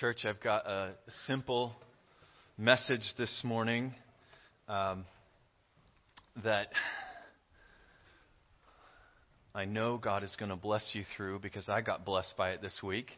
Church, 0.00 0.24
I've 0.24 0.40
got 0.40 0.66
a 0.66 0.92
simple 1.26 1.74
message 2.56 3.02
this 3.18 3.42
morning 3.44 3.92
um, 4.66 5.04
that 6.42 6.68
I 9.54 9.66
know 9.66 9.98
God 9.98 10.24
is 10.24 10.34
going 10.38 10.48
to 10.48 10.56
bless 10.56 10.88
you 10.94 11.04
through 11.14 11.40
because 11.40 11.68
I 11.68 11.82
got 11.82 12.06
blessed 12.06 12.32
by 12.38 12.52
it 12.52 12.62
this 12.62 12.78
week. 12.82 13.10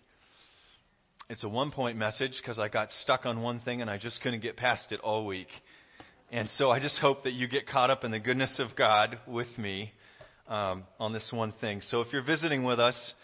It's 1.30 1.44
a 1.44 1.48
one 1.48 1.70
point 1.70 1.96
message 1.96 2.32
because 2.42 2.58
I 2.58 2.66
got 2.66 2.90
stuck 2.90 3.26
on 3.26 3.42
one 3.42 3.60
thing 3.60 3.80
and 3.80 3.88
I 3.88 3.96
just 3.96 4.20
couldn't 4.20 4.42
get 4.42 4.56
past 4.56 4.90
it 4.90 4.98
all 5.04 5.24
week. 5.24 5.50
And 6.32 6.48
so 6.56 6.72
I 6.72 6.80
just 6.80 6.98
hope 6.98 7.22
that 7.22 7.34
you 7.34 7.46
get 7.46 7.68
caught 7.68 7.90
up 7.90 8.02
in 8.02 8.10
the 8.10 8.18
goodness 8.18 8.58
of 8.58 8.74
God 8.76 9.20
with 9.28 9.56
me 9.56 9.92
um, 10.48 10.82
on 10.98 11.12
this 11.12 11.28
one 11.32 11.54
thing. 11.60 11.80
So 11.80 12.00
if 12.00 12.08
you're 12.12 12.24
visiting 12.24 12.64
with 12.64 12.80
us, 12.80 13.14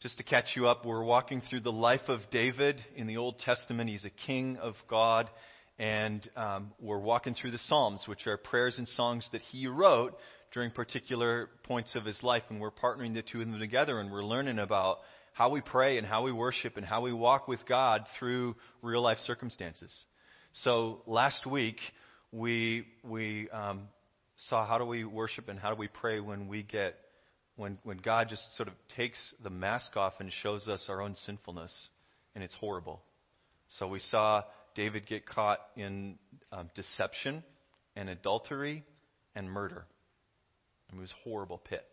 just 0.00 0.16
to 0.18 0.22
catch 0.22 0.50
you 0.54 0.68
up, 0.68 0.86
we're 0.86 1.02
walking 1.02 1.40
through 1.40 1.60
the 1.60 1.72
life 1.72 2.08
of 2.08 2.20
David 2.30 2.80
in 2.94 3.08
the 3.08 3.16
Old 3.16 3.40
Testament. 3.40 3.90
He's 3.90 4.04
a 4.04 4.10
king 4.10 4.56
of 4.58 4.74
God. 4.88 5.28
And 5.76 6.28
um, 6.36 6.72
we're 6.80 7.00
walking 7.00 7.34
through 7.34 7.50
the 7.50 7.58
Psalms, 7.58 8.04
which 8.06 8.28
are 8.28 8.36
prayers 8.36 8.78
and 8.78 8.86
songs 8.86 9.28
that 9.32 9.42
he 9.50 9.66
wrote 9.66 10.16
during 10.54 10.70
particular 10.70 11.48
points 11.64 11.96
of 11.96 12.04
his 12.04 12.22
life. 12.22 12.44
And 12.48 12.60
we're 12.60 12.70
partnering 12.70 13.14
the 13.14 13.22
two 13.22 13.40
of 13.40 13.48
them 13.48 13.58
together 13.58 13.98
and 13.98 14.12
we're 14.12 14.24
learning 14.24 14.60
about 14.60 14.98
how 15.32 15.50
we 15.50 15.60
pray 15.60 15.98
and 15.98 16.06
how 16.06 16.22
we 16.22 16.30
worship 16.30 16.76
and 16.76 16.86
how 16.86 17.00
we 17.00 17.12
walk 17.12 17.48
with 17.48 17.60
God 17.68 18.04
through 18.20 18.54
real 18.82 19.02
life 19.02 19.18
circumstances. 19.18 20.04
So 20.52 21.02
last 21.08 21.44
week, 21.44 21.78
we, 22.30 22.86
we 23.02 23.50
um, 23.50 23.88
saw 24.36 24.64
how 24.64 24.78
do 24.78 24.84
we 24.84 25.04
worship 25.04 25.48
and 25.48 25.58
how 25.58 25.70
do 25.70 25.76
we 25.76 25.88
pray 25.88 26.20
when 26.20 26.46
we 26.46 26.62
get 26.62 26.94
when, 27.58 27.76
when 27.82 27.98
God 27.98 28.28
just 28.30 28.56
sort 28.56 28.68
of 28.68 28.74
takes 28.96 29.18
the 29.42 29.50
mask 29.50 29.96
off 29.96 30.14
and 30.20 30.32
shows 30.42 30.68
us 30.68 30.86
our 30.88 31.02
own 31.02 31.16
sinfulness, 31.16 31.88
and 32.34 32.44
it's 32.44 32.54
horrible. 32.54 33.02
So 33.78 33.88
we 33.88 33.98
saw 33.98 34.44
David 34.76 35.08
get 35.08 35.26
caught 35.26 35.58
in 35.76 36.18
um, 36.52 36.70
deception 36.76 37.42
and 37.96 38.08
adultery 38.08 38.84
and 39.34 39.50
murder. 39.50 39.84
It 40.92 40.98
was 40.98 41.10
a 41.10 41.28
horrible 41.28 41.58
pit. 41.58 41.84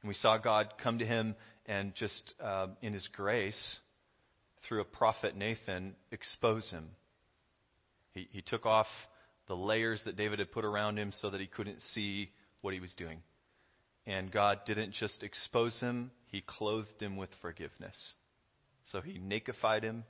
And 0.00 0.08
we 0.08 0.14
saw 0.14 0.38
God 0.38 0.68
come 0.80 1.00
to 1.00 1.04
him 1.04 1.34
and 1.66 1.92
just 1.96 2.34
um, 2.40 2.76
in 2.82 2.92
his 2.92 3.08
grace, 3.12 3.78
through 4.68 4.80
a 4.80 4.84
prophet 4.84 5.36
Nathan, 5.36 5.96
expose 6.12 6.70
him. 6.70 6.86
He, 8.12 8.28
he 8.30 8.42
took 8.42 8.64
off 8.64 8.86
the 9.48 9.56
layers 9.56 10.02
that 10.04 10.16
David 10.16 10.38
had 10.38 10.52
put 10.52 10.64
around 10.64 10.98
him 10.98 11.12
so 11.20 11.30
that 11.30 11.40
he 11.40 11.48
couldn't 11.48 11.80
see 11.80 12.30
what 12.60 12.74
he 12.74 12.80
was 12.80 12.94
doing. 12.96 13.18
And 14.06 14.30
God 14.30 14.60
didn't 14.66 14.92
just 14.92 15.22
expose 15.22 15.78
him, 15.80 16.10
He 16.26 16.42
clothed 16.42 17.00
him 17.00 17.16
with 17.16 17.30
forgiveness. 17.40 18.12
So 18.84 19.00
He 19.00 19.18
nakedified 19.18 19.82
him 19.82 20.04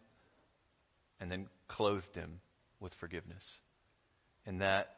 and 1.21 1.31
then 1.31 1.47
clothed 1.69 2.15
him 2.15 2.41
with 2.81 2.93
forgiveness. 2.99 3.44
And 4.47 4.60
that, 4.60 4.88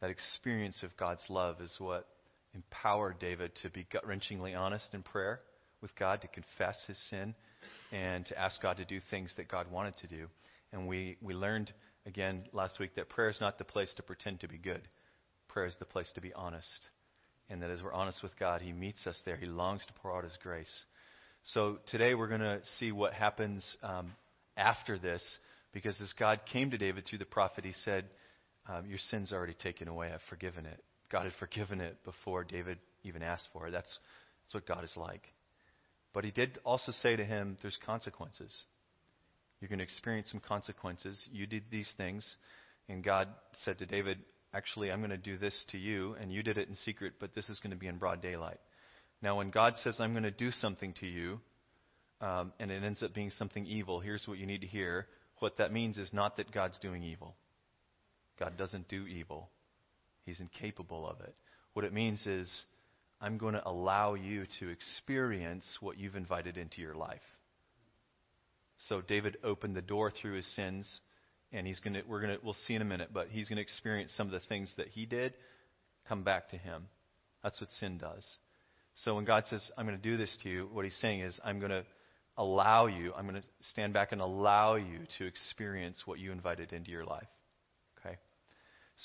that 0.00 0.10
experience 0.10 0.82
of 0.82 0.96
God's 0.96 1.24
love 1.28 1.60
is 1.60 1.74
what 1.78 2.06
empowered 2.54 3.20
David 3.20 3.52
to 3.62 3.70
be 3.70 3.86
gut 3.90 4.06
wrenchingly 4.06 4.58
honest 4.58 4.92
in 4.92 5.02
prayer 5.02 5.40
with 5.80 5.94
God, 5.96 6.20
to 6.22 6.28
confess 6.28 6.84
his 6.86 6.98
sin, 7.08 7.34
and 7.92 8.26
to 8.26 8.38
ask 8.38 8.60
God 8.60 8.76
to 8.76 8.84
do 8.84 9.00
things 9.10 9.32
that 9.36 9.48
God 9.48 9.70
wanted 9.70 9.96
to 9.98 10.06
do. 10.08 10.26
And 10.72 10.86
we, 10.86 11.16
we 11.22 11.32
learned 11.32 11.72
again 12.04 12.44
last 12.52 12.78
week 12.78 12.96
that 12.96 13.08
prayer 13.08 13.30
is 13.30 13.40
not 13.40 13.56
the 13.56 13.64
place 13.64 13.94
to 13.96 14.02
pretend 14.02 14.40
to 14.40 14.48
be 14.48 14.58
good, 14.58 14.82
prayer 15.48 15.66
is 15.66 15.76
the 15.78 15.86
place 15.86 16.10
to 16.14 16.20
be 16.20 16.32
honest 16.34 16.88
and 17.50 17.60
that 17.62 17.70
as 17.70 17.82
we're 17.82 17.92
honest 17.92 18.22
with 18.22 18.38
God, 18.38 18.62
He 18.62 18.72
meets 18.72 19.06
us 19.06 19.20
there. 19.26 19.36
He 19.36 19.46
longs 19.46 19.84
to 19.86 19.92
pour 20.00 20.16
out 20.16 20.24
His 20.24 20.38
grace. 20.42 20.72
So 21.42 21.78
today 21.90 22.14
we're 22.14 22.28
going 22.28 22.40
to 22.40 22.60
see 22.78 22.92
what 22.92 23.12
happens 23.12 23.76
um, 23.82 24.12
after 24.56 24.98
this, 24.98 25.22
because 25.72 26.00
as 26.00 26.12
God 26.18 26.40
came 26.50 26.70
to 26.70 26.78
David 26.78 27.04
through 27.06 27.18
the 27.18 27.24
prophet, 27.24 27.64
He 27.64 27.72
said, 27.84 28.04
um, 28.68 28.86
"Your 28.86 28.98
sin's 28.98 29.32
already 29.32 29.54
taken 29.54 29.88
away. 29.88 30.10
I've 30.12 30.20
forgiven 30.30 30.64
it." 30.64 30.82
God 31.10 31.24
had 31.24 31.32
forgiven 31.40 31.80
it 31.80 31.96
before 32.04 32.44
David 32.44 32.78
even 33.02 33.22
asked 33.22 33.48
for 33.52 33.66
it. 33.66 33.72
That's, 33.72 33.98
that's 34.44 34.54
what 34.54 34.66
God 34.66 34.84
is 34.84 34.92
like. 34.96 35.22
But 36.12 36.24
He 36.24 36.30
did 36.30 36.58
also 36.64 36.92
say 36.92 37.16
to 37.16 37.24
him, 37.24 37.56
"There's 37.62 37.78
consequences. 37.84 38.56
You're 39.60 39.68
going 39.68 39.78
to 39.78 39.84
experience 39.84 40.30
some 40.30 40.40
consequences. 40.40 41.20
You 41.32 41.46
did 41.46 41.64
these 41.70 41.92
things." 41.96 42.36
And 42.88 43.04
God 43.04 43.28
said 43.64 43.78
to 43.78 43.86
David, 43.86 44.18
actually, 44.54 44.90
I'm 44.90 45.00
going 45.00 45.10
to 45.10 45.16
do 45.16 45.38
this 45.38 45.64
to 45.70 45.78
you, 45.78 46.16
and 46.20 46.32
you 46.32 46.42
did 46.42 46.58
it 46.58 46.68
in 46.68 46.76
secret, 46.76 47.14
but 47.20 47.34
this 47.34 47.48
is 47.48 47.58
going 47.60 47.70
to 47.70 47.76
be 47.76 47.86
in 47.86 47.98
broad 47.98 48.22
daylight. 48.22 48.60
Now, 49.22 49.36
when 49.36 49.50
God 49.50 49.74
says, 49.76 50.00
I'm 50.00 50.12
going 50.12 50.24
to 50.24 50.30
do 50.30 50.50
something 50.50 50.94
to 51.00 51.06
you, 51.06 51.40
um, 52.20 52.52
and 52.58 52.70
it 52.70 52.82
ends 52.82 53.02
up 53.02 53.14
being 53.14 53.30
something 53.30 53.66
evil, 53.66 54.00
here's 54.00 54.26
what 54.26 54.38
you 54.38 54.46
need 54.46 54.62
to 54.62 54.66
hear. 54.66 55.06
What 55.38 55.58
that 55.58 55.72
means 55.72 55.98
is 55.98 56.12
not 56.12 56.36
that 56.36 56.52
God's 56.52 56.78
doing 56.78 57.02
evil. 57.02 57.34
God 58.38 58.56
doesn't 58.56 58.88
do 58.88 59.06
evil, 59.06 59.50
He's 60.24 60.40
incapable 60.40 61.08
of 61.08 61.20
it. 61.20 61.34
What 61.72 61.84
it 61.84 61.92
means 61.92 62.26
is, 62.26 62.62
I'm 63.20 63.36
going 63.36 63.54
to 63.54 63.68
allow 63.68 64.14
you 64.14 64.46
to 64.60 64.68
experience 64.68 65.76
what 65.80 65.98
you've 65.98 66.16
invited 66.16 66.56
into 66.56 66.80
your 66.80 66.94
life. 66.94 67.20
So 68.88 69.02
David 69.02 69.36
opened 69.44 69.76
the 69.76 69.82
door 69.82 70.10
through 70.10 70.36
his 70.36 70.56
sins 70.56 71.00
and 71.52 71.66
he's 71.66 71.80
going 71.80 71.94
to 71.94 72.02
we're 72.06 72.20
going 72.20 72.36
to 72.36 72.44
we'll 72.44 72.54
see 72.66 72.74
in 72.74 72.82
a 72.82 72.86
minute, 72.86 73.10
but 73.12 73.28
he's 73.28 73.48
going 73.48 73.56
to 73.56 73.62
experience 73.62 74.12
some 74.16 74.26
of 74.26 74.32
the 74.32 74.46
things 74.48 74.72
that 74.76 74.88
he 74.88 75.06
did 75.06 75.34
come 76.08 76.22
back 76.22 76.50
to 76.50 76.56
him. 76.56 76.86
That's 77.42 77.60
what 77.60 77.70
sin 77.70 77.98
does. 77.98 78.26
So 78.94 79.14
when 79.14 79.24
God 79.24 79.44
says, 79.46 79.70
"I'm 79.76 79.86
going 79.86 80.00
to 80.00 80.02
do 80.02 80.16
this 80.16 80.36
to 80.42 80.48
you," 80.48 80.68
what 80.72 80.84
he's 80.84 80.96
saying 80.96 81.20
is, 81.20 81.38
"I'm 81.44 81.58
going 81.58 81.70
to 81.70 81.84
allow 82.36 82.86
you. 82.86 83.12
I'm 83.14 83.28
going 83.28 83.40
to 83.40 83.48
stand 83.70 83.92
back 83.92 84.12
and 84.12 84.20
allow 84.20 84.76
you 84.76 85.00
to 85.18 85.26
experience 85.26 86.02
what 86.04 86.18
you 86.18 86.32
invited 86.32 86.72
into 86.72 86.90
your 86.90 87.04
life." 87.04 87.28
Okay. 87.98 88.16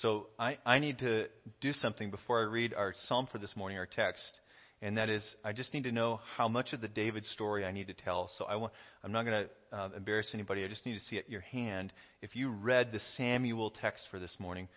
So 0.01 0.27
I, 0.37 0.57
I 0.65 0.79
need 0.79 0.99
to 0.99 1.25
do 1.61 1.73
something 1.73 2.11
before 2.11 2.41
I 2.41 2.43
read 2.43 2.73
our 2.73 2.93
psalm 3.07 3.27
for 3.31 3.37
this 3.37 3.55
morning, 3.55 3.77
our 3.77 3.85
text 3.85 4.39
and 4.81 4.97
that 4.97 5.09
is 5.09 5.23
I 5.43 5.53
just 5.53 5.73
need 5.73 5.83
to 5.83 5.91
know 5.91 6.19
how 6.37 6.47
much 6.47 6.73
of 6.73 6.81
the 6.81 6.87
David 6.87 7.25
story 7.25 7.65
I 7.65 7.71
need 7.71 7.87
to 7.87 7.93
tell. 7.93 8.29
So 8.37 8.45
I 8.45 8.55
want, 8.55 8.73
I'm 9.03 9.11
not 9.11 9.25
going 9.25 9.45
to 9.45 9.77
uh, 9.77 9.89
embarrass 9.95 10.31
anybody. 10.33 10.63
I 10.63 10.67
just 10.67 10.85
need 10.85 10.93
to 10.93 11.03
see 11.05 11.17
at 11.17 11.29
your 11.29 11.41
hand 11.41 11.93
if 12.21 12.35
you 12.35 12.49
read 12.49 12.91
the 12.91 12.99
Samuel 13.17 13.71
text 13.71 14.05
for 14.11 14.19
this 14.19 14.35
morning. 14.39 14.67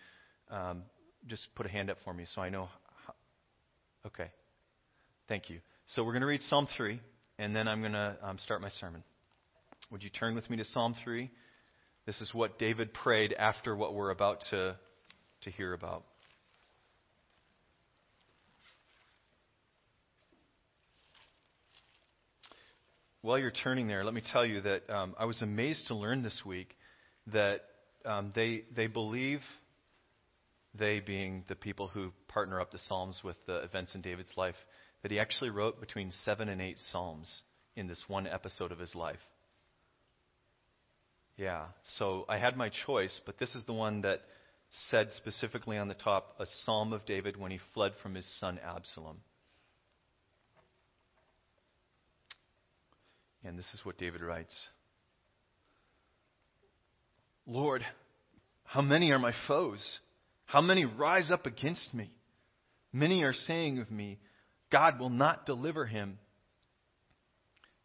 Um, 0.49 0.83
just 1.27 1.47
put 1.55 1.65
a 1.65 1.69
hand 1.69 1.89
up 1.89 1.97
for 2.03 2.13
me 2.13 2.25
so 2.33 2.41
I 2.41 2.49
know. 2.49 2.69
How, 3.05 3.13
okay, 4.07 4.29
thank 5.27 5.49
you. 5.49 5.59
So 5.87 6.03
we're 6.03 6.13
going 6.13 6.21
to 6.21 6.27
read 6.27 6.41
Psalm 6.43 6.67
three, 6.77 7.01
and 7.37 7.55
then 7.55 7.67
I'm 7.67 7.81
going 7.81 7.93
to 7.93 8.17
um, 8.23 8.37
start 8.39 8.61
my 8.61 8.69
sermon. 8.69 9.03
Would 9.91 10.03
you 10.03 10.09
turn 10.09 10.35
with 10.35 10.49
me 10.49 10.57
to 10.57 10.65
Psalm 10.65 10.95
three? 11.03 11.29
This 12.05 12.21
is 12.21 12.33
what 12.33 12.57
David 12.57 12.93
prayed 12.93 13.33
after 13.33 13.75
what 13.75 13.93
we're 13.93 14.11
about 14.11 14.39
to 14.51 14.75
to 15.41 15.51
hear 15.51 15.73
about. 15.73 16.03
While 23.21 23.37
you're 23.37 23.51
turning 23.51 23.87
there, 23.87 24.03
let 24.03 24.13
me 24.13 24.21
tell 24.31 24.45
you 24.45 24.61
that 24.61 24.89
um, 24.89 25.15
I 25.17 25.25
was 25.25 25.41
amazed 25.41 25.87
to 25.87 25.95
learn 25.95 26.23
this 26.23 26.41
week 26.45 26.75
that 27.27 27.61
um, 28.05 28.31
they 28.33 28.63
they 28.75 28.87
believe 28.87 29.41
they 30.77 30.99
being 30.99 31.43
the 31.49 31.55
people 31.55 31.87
who 31.87 32.11
partner 32.27 32.61
up 32.61 32.71
the 32.71 32.77
Psalms 32.77 33.21
with 33.23 33.35
the 33.45 33.57
events 33.63 33.95
in 33.95 34.01
David's 34.01 34.31
life 34.37 34.55
that 35.01 35.11
he 35.11 35.19
actually 35.19 35.49
wrote 35.49 35.79
between 35.79 36.11
seven 36.23 36.49
and 36.49 36.61
eight 36.61 36.77
Psalms 36.91 37.41
in 37.75 37.87
this 37.87 38.03
one 38.07 38.27
episode 38.27 38.71
of 38.71 38.79
his 38.79 38.95
life. 38.95 39.19
Yeah, 41.37 41.67
so 41.97 42.25
I 42.27 42.37
had 42.37 42.57
my 42.57 42.69
choice, 42.85 43.21
but 43.25 43.39
this 43.39 43.55
is 43.55 43.65
the 43.65 43.73
one 43.73 44.01
that 44.01 44.19
said 44.89 45.09
specifically 45.11 45.77
on 45.77 45.87
the 45.87 45.93
top 45.93 46.35
a 46.39 46.45
psalm 46.63 46.93
of 46.93 47.05
David 47.05 47.37
when 47.37 47.51
he 47.51 47.59
fled 47.73 47.93
from 48.03 48.13
his 48.13 48.27
son 48.39 48.59
Absalom. 48.63 49.17
And 53.43 53.57
this 53.57 53.71
is 53.73 53.85
what 53.85 53.97
David 53.97 54.21
writes 54.21 54.67
Lord, 57.45 57.83
how 58.63 58.81
many 58.81 59.11
are 59.11 59.19
my 59.19 59.33
foes? 59.47 59.99
How 60.45 60.61
many 60.61 60.85
rise 60.85 61.31
up 61.31 61.45
against 61.45 61.93
me? 61.93 62.11
Many 62.91 63.23
are 63.23 63.33
saying 63.33 63.79
of 63.79 63.89
me, 63.91 64.19
God 64.71 64.99
will 64.99 65.09
not 65.09 65.45
deliver 65.45 65.85
him. 65.85 66.19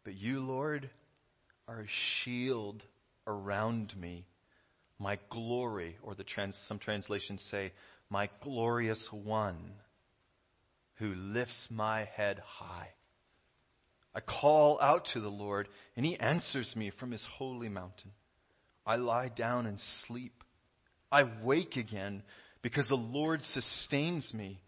But 0.03 0.15
you, 0.15 0.39
Lord, 0.39 0.89
are 1.67 1.81
a 1.81 2.23
shield 2.23 2.83
around 3.25 3.93
me, 3.97 4.25
my 4.99 5.17
glory, 5.31 5.97
or 6.03 6.13
the 6.13 6.23
trans, 6.23 6.55
some 6.67 6.77
translations 6.77 7.45
say, 7.49 7.71
my 8.09 8.29
glorious 8.43 9.07
one, 9.11 9.73
who 10.95 11.13
lifts 11.15 11.67
my 11.71 12.05
head 12.15 12.39
high. 12.45 12.89
I 14.15 14.21
call 14.21 14.79
out 14.79 15.09
to 15.13 15.19
the 15.19 15.29
Lord, 15.29 15.67
and 15.97 16.05
he 16.05 16.17
answers 16.17 16.73
me 16.75 16.89
from 16.97 17.11
his 17.11 17.25
holy 17.37 17.67
mountain. 17.67 18.11
I 18.85 18.95
lie 18.95 19.29
down 19.29 19.65
and 19.65 19.77
sleep. 20.07 20.43
I 21.11 21.25
wake 21.43 21.75
again 21.75 22.23
because 22.61 22.87
the 22.87 22.95
Lord 22.95 23.41
sustains 23.41 24.33
me. 24.33 24.61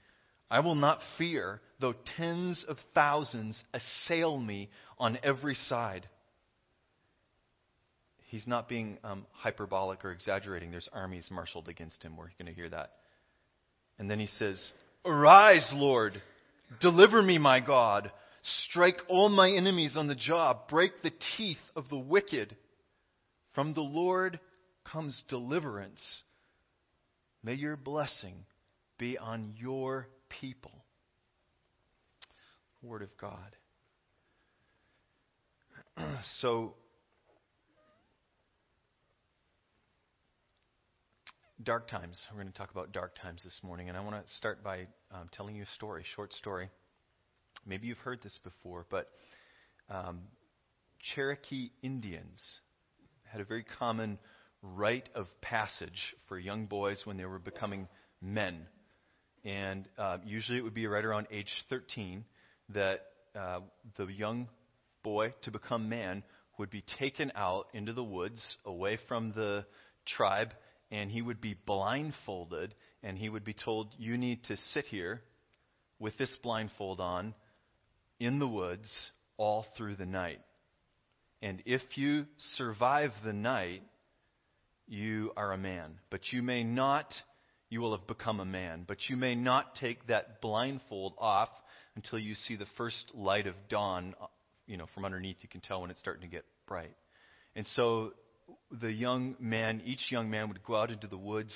I 0.52 0.60
will 0.60 0.76
not 0.76 1.00
fear, 1.18 1.62
though 1.80 1.96
tens 2.18 2.66
of 2.68 2.78
thousands 2.94 3.64
assail 3.74 4.38
me 4.38 4.70
on 4.98 5.18
every 5.24 5.56
side. 5.56 6.08
he's 8.28 8.48
not 8.48 8.68
being 8.68 8.98
um, 9.06 9.26
hyperbolic 9.32 10.04
or 10.04 10.12
exaggerating. 10.12 10.72
There's 10.72 10.90
armies 10.92 11.28
marshaled 11.32 11.70
against 11.70 12.04
him. 12.04 12.18
We're 12.18 12.30
going 12.38 12.48
to 12.48 12.54
hear 12.54 12.70
that. 12.70 12.92
And 13.98 14.12
then 14.12 14.20
he 14.20 14.28
says, 14.28 14.72
Arise, 15.06 15.70
Lord. 15.74 16.22
Deliver 16.82 17.22
me, 17.22 17.38
my 17.38 17.62
God. 17.62 18.12
Strike 18.66 19.02
all 19.10 19.30
my 19.30 19.50
enemies 19.50 19.98
on 19.98 20.08
the 20.08 20.16
jaw. 20.16 20.58
Break 20.70 21.02
the 21.04 21.12
teeth 21.38 21.58
of 21.76 21.90
the 21.90 21.98
wicked. 21.98 22.56
From 23.54 23.74
the 23.74 23.82
Lord 23.82 24.40
comes 24.90 25.22
deliverance. 25.28 26.22
May 27.44 27.56
your 27.56 27.76
blessing 27.76 28.46
be 28.98 29.18
on 29.18 29.54
your 29.58 30.08
people. 30.30 30.72
Word 32.82 33.02
of 33.02 33.10
God. 33.18 33.56
so, 36.40 36.76
dark 41.64 41.90
times. 41.90 42.22
We're 42.32 42.42
going 42.42 42.52
to 42.52 42.58
talk 42.58 42.72
about 42.72 42.92
dark 42.92 43.16
times 43.22 43.44
this 43.44 43.60
morning, 43.64 43.90
and 43.90 43.98
I 43.98 44.02
want 44.02 44.26
to 44.26 44.34
start 44.36 44.64
by 44.64 44.88
um, 45.12 45.30
telling 45.32 45.56
you 45.56 45.64
a 45.64 45.76
story, 45.76 46.06
short 46.16 46.34
story. 46.34 46.70
Maybe 47.68 47.88
you've 47.88 47.98
heard 47.98 48.20
this 48.24 48.40
before, 48.46 48.86
but 48.90 49.10
um, 49.90 50.22
Cherokee 51.14 51.70
Indians 51.84 52.42
had 53.26 53.42
a 53.42 53.44
very 53.44 53.66
common 53.78 54.20
rite 54.62 55.10
of 55.14 55.28
passage 55.42 56.16
for 56.28 56.40
young 56.40 56.68
boys 56.68 57.02
when 57.04 57.18
they 57.18 57.26
were 57.26 57.40
becoming 57.40 57.90
men. 58.22 58.68
And 59.44 59.88
uh, 59.98 60.20
usually 60.26 60.58
it 60.58 60.62
would 60.62 60.74
be 60.74 60.88
right 60.88 61.04
around 61.04 61.28
age 61.30 61.52
13 61.70 62.24
that 62.74 63.02
uh, 63.36 63.60
the 63.98 64.06
young 64.06 64.48
boy 65.04 65.34
to 65.44 65.52
become 65.52 65.90
man 65.90 66.24
would 66.58 66.70
be 66.70 66.84
taken 66.98 67.32
out 67.36 67.68
into 67.74 67.92
the 67.92 68.04
woods 68.04 68.42
away 68.66 68.98
from 69.10 69.34
the 69.34 69.66
tribe 70.06 70.54
and 70.90 71.12
he 71.12 71.22
would 71.22 71.42
be 71.42 71.56
blindfolded 71.66 72.74
and 73.04 73.18
he 73.18 73.28
would 73.28 73.44
be 73.44 73.54
told, 73.54 73.94
You 73.98 74.18
need 74.18 74.46
to 74.46 74.56
sit 74.74 74.86
here 74.86 75.22
with 76.00 76.18
this 76.18 76.34
blindfold 76.42 77.00
on 77.02 77.34
in 78.20 78.40
the 78.40 78.48
woods 78.48 79.12
all 79.38 79.66
through 79.76 79.96
the 79.96 80.06
night. 80.06 80.40
And 81.42 81.62
if 81.66 81.82
you 81.96 82.26
survive 82.56 83.12
the 83.24 83.34
night, 83.34 83.84
you 84.88 85.32
are 85.38 85.52
a 85.52 85.58
man. 85.58 86.00
But 86.10 86.32
you 86.32 86.42
may 86.42 86.64
not, 86.64 87.14
you 87.70 87.82
will 87.82 87.96
have 87.96 88.08
become 88.08 88.40
a 88.40 88.46
man. 88.46 88.86
But 88.88 88.98
you 89.08 89.18
may 89.18 89.36
not 89.36 89.76
take 89.76 90.08
that 90.08 90.42
blindfold 90.42 91.14
off 91.20 91.50
until 91.96 92.20
you 92.20 92.36
see 92.36 92.56
the 92.56 92.66
first 92.78 93.12
light 93.14 93.48
of 93.48 93.56
dawn. 93.70 94.16
You 94.66 94.78
know, 94.78 94.86
from 94.94 95.06
underneath, 95.06 95.38
you 95.42 95.50
can 95.50 95.62
tell 95.62 95.82
when 95.82 95.92
it's 95.92 96.00
starting 96.00 96.22
to 96.22 96.28
get 96.28 96.46
bright. 96.68 96.96
And 97.56 97.68
so 97.76 98.14
the 98.72 98.92
young 98.92 99.36
man, 99.40 99.82
each 99.86 100.12
young 100.12 100.30
man 100.30 100.48
would 100.48 100.64
go 100.64 100.76
out 100.76 100.92
into 100.92 101.08
the 101.08 101.18
woods 101.18 101.54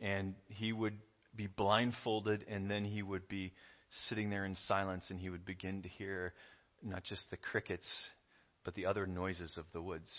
and 0.00 0.34
he 0.48 0.72
would 0.72 0.98
be 1.34 1.46
blindfolded 1.46 2.44
and 2.48 2.70
then 2.70 2.84
he 2.84 3.02
would 3.02 3.26
be 3.28 3.52
sitting 4.08 4.30
there 4.30 4.44
in 4.44 4.56
silence 4.66 5.06
and 5.10 5.18
he 5.18 5.30
would 5.30 5.44
begin 5.44 5.82
to 5.82 5.88
hear 5.88 6.32
not 6.82 7.04
just 7.04 7.30
the 7.30 7.36
crickets 7.36 7.86
but 8.64 8.74
the 8.74 8.86
other 8.86 9.06
noises 9.06 9.58
of 9.58 9.64
the 9.72 9.82
woods. 9.82 10.10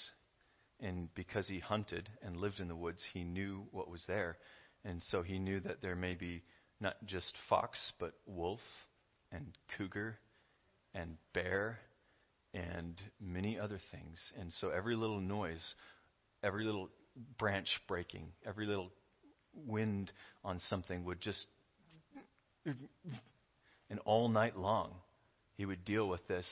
And 0.80 1.10
because 1.16 1.48
he 1.48 1.60
hunted 1.60 2.10
and 2.22 2.38
lived 2.38 2.60
in 2.60 2.68
the 2.68 2.76
woods, 2.76 3.04
he 3.14 3.24
knew 3.24 3.66
what 3.72 3.90
was 3.90 4.04
there. 4.08 4.38
And 4.84 5.02
so 5.10 5.24
he 5.24 5.40
knew 5.40 5.60
that 5.62 5.82
there 5.82 5.96
may 5.96 6.14
be 6.14 6.44
not 6.80 6.96
just 7.06 7.34
fox, 7.50 7.92
but 8.00 8.14
wolf 8.28 8.60
and 9.32 9.58
cougar 9.78 10.20
and 10.94 11.18
bear 11.34 11.80
and 12.54 13.02
many 13.20 13.58
other 13.58 13.80
things. 13.92 14.34
And 14.40 14.54
so 14.54 14.70
every 14.70 14.96
little 14.96 15.22
noise 15.22 15.74
every 16.46 16.64
little 16.64 16.90
branch 17.38 17.68
breaking, 17.88 18.28
every 18.46 18.68
little 18.68 18.92
wind 19.54 20.12
on 20.44 20.60
something 20.60 21.04
would 21.06 21.20
just. 21.20 21.46
And 23.90 24.00
all 24.06 24.30
night 24.30 24.58
long, 24.58 24.92
he 25.56 25.66
would 25.66 25.86
deal 25.86 26.08
with 26.08 26.28
this 26.28 26.46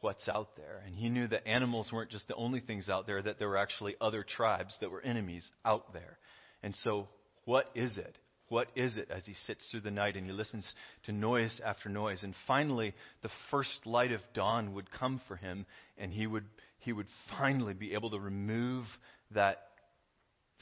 what's 0.00 0.28
out 0.28 0.56
there. 0.56 0.82
And 0.86 0.94
he 0.94 1.08
knew 1.08 1.26
that 1.28 1.46
animals 1.46 1.90
weren't 1.92 2.10
just 2.10 2.28
the 2.28 2.34
only 2.34 2.60
things 2.60 2.88
out 2.88 3.06
there, 3.06 3.20
that 3.20 3.38
there 3.38 3.48
were 3.48 3.56
actually 3.56 3.96
other 4.00 4.24
tribes 4.24 4.76
that 4.80 4.90
were 4.90 5.02
enemies 5.02 5.48
out 5.64 5.92
there. 5.92 6.18
And 6.62 6.74
so, 6.82 7.08
what 7.44 7.70
is 7.74 7.98
it? 7.98 8.16
What 8.48 8.68
is 8.74 8.96
it 8.96 9.10
as 9.10 9.26
he 9.26 9.34
sits 9.46 9.68
through 9.70 9.82
the 9.82 9.90
night 9.90 10.16
and 10.16 10.24
he 10.24 10.32
listens 10.32 10.72
to 11.04 11.12
noise 11.12 11.60
after 11.64 11.88
noise? 11.88 12.22
And 12.22 12.34
finally, 12.46 12.94
the 13.22 13.30
first 13.50 13.80
light 13.84 14.12
of 14.12 14.20
dawn 14.34 14.74
would 14.74 14.90
come 14.90 15.20
for 15.28 15.36
him, 15.36 15.66
and 15.98 16.12
he 16.12 16.26
would 16.26 16.44
he 16.80 16.92
would 16.92 17.08
finally 17.36 17.74
be 17.74 17.92
able 17.92 18.10
to 18.10 18.18
remove 18.18 18.86
that 19.32 19.58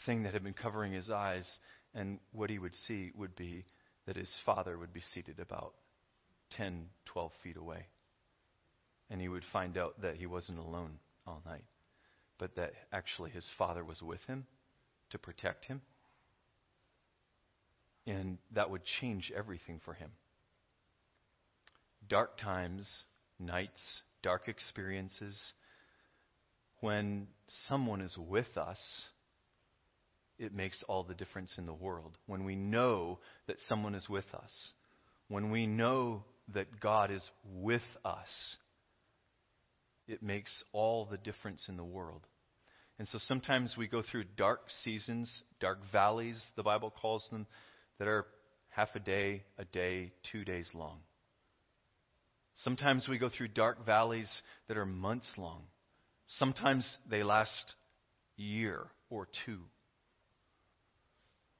thing 0.05 0.25
that 0.25 0.33
had 0.33 0.43
been 0.43 0.55
covering 0.55 0.93
his 0.93 1.11
eyes, 1.11 1.49
and 1.95 2.19
what 2.33 2.51
he 2.51 2.59
would 2.59 2.75
see 2.87 3.13
would 3.15 3.37
be 3.37 3.65
that 4.07 4.17
his 4.17 4.33
father 4.45 4.77
would 4.77 4.93
be 4.93 5.03
seated 5.13 5.39
about 5.39 5.75
10, 6.51 6.87
12 7.07 7.33
feet 7.43 7.57
away. 7.57 7.87
And 9.11 9.21
he 9.21 9.29
would 9.29 9.45
find 9.53 9.77
out 9.77 10.01
that 10.03 10.17
he 10.17 10.27
wasn't 10.27 10.59
alone 10.59 10.99
all 11.27 11.43
night, 11.47 11.65
but 12.39 12.57
that 12.57 12.73
actually 12.93 13.31
his 13.31 13.47
father 13.57 13.85
was 13.85 14.03
with 14.03 14.21
him 14.27 14.47
to 15.11 15.19
protect 15.19 15.67
him. 15.67 15.81
And 18.07 18.39
that 18.53 18.71
would 18.71 18.83
change 19.01 19.33
everything 19.37 19.81
for 19.85 19.95
him. 19.95 20.11
Dark 22.09 22.39
times, 22.39 22.89
nights, 23.39 24.03
dark 24.23 24.49
experiences, 24.49 25.53
when 26.81 27.27
someone 27.69 28.01
is 28.01 28.17
with 28.17 28.57
us, 28.57 28.79
it 30.39 30.55
makes 30.55 30.85
all 30.89 31.03
the 31.03 31.15
difference 31.15 31.55
in 31.59 31.67
the 31.67 31.75
world. 31.75 32.17
When 32.27 32.45
we 32.45 32.55
know 32.55 33.19
that 33.47 33.57
someone 33.69 33.95
is 33.95 34.09
with 34.09 34.27
us, 34.35 34.71
when 35.29 35.51
we 35.51 35.67
know 35.67 36.25
that 36.55 36.81
God 36.81 37.11
is 37.11 37.29
with 37.55 37.83
us, 38.05 38.57
it 40.07 40.23
makes 40.23 40.65
all 40.73 41.05
the 41.05 41.17
difference 41.17 41.67
in 41.69 41.77
the 41.77 41.85
world. 41.85 42.23
And 42.99 43.07
so 43.09 43.19
sometimes 43.19 43.75
we 43.77 43.89
go 43.89 44.03
through 44.03 44.25
dark 44.37 44.63
seasons, 44.83 45.43
dark 45.61 45.79
valleys, 45.93 46.43
the 46.57 46.63
Bible 46.63 46.91
calls 46.91 47.27
them, 47.31 47.47
that 47.99 48.09
are 48.09 48.27
half 48.71 48.89
a 48.95 49.01
day, 49.01 49.43
a 49.59 49.65
day, 49.65 50.13
two 50.31 50.45
days 50.45 50.71
long. 50.75 50.99
Sometimes 52.63 53.07
we 53.09 53.19
go 53.19 53.29
through 53.29 53.49
dark 53.49 53.85
valleys 53.85 54.43
that 54.69 54.79
are 54.79 54.87
months 54.87 55.31
long. 55.37 55.63
Sometimes 56.27 56.97
they 57.11 57.23
last 57.23 57.75
year 58.37 58.87
or 59.11 59.29
two. 59.45 59.61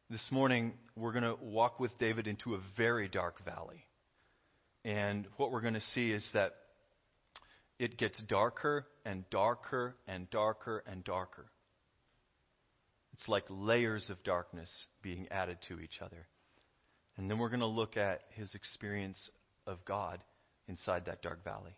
This 0.09 0.27
morning, 0.31 0.73
we're 0.95 1.13
going 1.13 1.25
to 1.25 1.37
walk 1.43 1.81
with 1.81 1.97
David 1.99 2.27
into 2.27 2.55
a 2.55 2.61
very 2.77 3.09
dark 3.09 3.45
valley. 3.45 3.86
And 4.87 5.27
what 5.37 5.51
we're 5.51 5.63
going 5.63 5.75
to 5.75 5.81
see 5.81 6.13
is 6.13 6.27
that 6.33 6.55
it 7.77 7.99
gets 7.99 8.23
darker 8.23 8.87
and 9.05 9.29
darker 9.31 9.97
and 10.07 10.31
darker 10.31 10.85
and 10.87 11.03
darker. 11.03 11.47
It's 13.13 13.29
like 13.29 13.43
layers 13.51 14.09
of 14.11 14.23
darkness 14.23 14.71
being 15.03 15.27
added 15.33 15.59
to 15.69 15.81
each 15.81 16.01
other. 16.01 16.29
And 17.17 17.29
then 17.29 17.41
we're 17.41 17.49
going 17.49 17.61
to 17.61 17.67
look 17.67 17.97
at 17.97 18.21
his 18.31 18.55
experience 18.55 19.31
of 19.67 19.85
God 19.85 20.21
inside 20.69 21.07
that 21.07 21.21
dark 21.21 21.43
valley. 21.43 21.75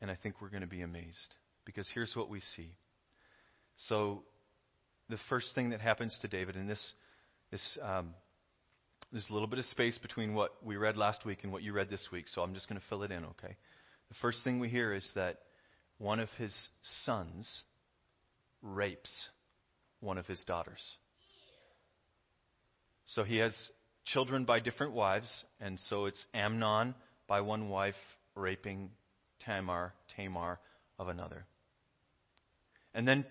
And 0.00 0.10
I 0.10 0.16
think 0.16 0.40
we're 0.40 0.50
going 0.50 0.62
to 0.62 0.66
be 0.66 0.82
amazed. 0.82 1.36
Because 1.64 1.88
here's 1.94 2.16
what 2.16 2.28
we 2.28 2.40
see. 2.56 2.72
So, 3.88 4.24
the 5.08 5.18
first 5.28 5.54
thing 5.54 5.70
that 5.70 5.80
happens 5.80 6.18
to 6.22 6.28
David, 6.28 6.56
and 6.56 6.68
this, 6.68 6.94
this 7.52 7.78
um, 7.80 8.14
there's 9.12 9.28
a 9.28 9.32
little 9.32 9.48
bit 9.48 9.58
of 9.58 9.66
space 9.66 9.98
between 9.98 10.34
what 10.34 10.52
we 10.64 10.76
read 10.76 10.96
last 10.96 11.26
week 11.26 11.40
and 11.42 11.52
what 11.52 11.62
you 11.62 11.74
read 11.74 11.90
this 11.90 12.08
week, 12.10 12.26
so 12.28 12.40
I'm 12.40 12.54
just 12.54 12.68
going 12.68 12.80
to 12.80 12.86
fill 12.88 13.02
it 13.02 13.10
in, 13.10 13.24
okay? 13.24 13.56
The 14.08 14.14
first 14.22 14.42
thing 14.42 14.58
we 14.58 14.70
hear 14.70 14.94
is 14.94 15.08
that 15.14 15.40
one 15.98 16.18
of 16.18 16.30
his 16.38 16.54
sons 17.04 17.62
rapes 18.62 19.28
one 20.00 20.18
of 20.18 20.26
his 20.26 20.42
daughters. 20.44 20.82
So 23.04 23.22
he 23.22 23.36
has 23.36 23.54
children 24.06 24.44
by 24.44 24.60
different 24.60 24.94
wives, 24.94 25.44
and 25.60 25.78
so 25.88 26.06
it's 26.06 26.24
Amnon 26.32 26.94
by 27.28 27.42
one 27.42 27.68
wife 27.68 27.94
raping 28.34 28.90
Tamar, 29.44 29.92
Tamar 30.16 30.58
of 30.98 31.08
another. 31.08 31.44
And 32.94 33.06
then 33.06 33.24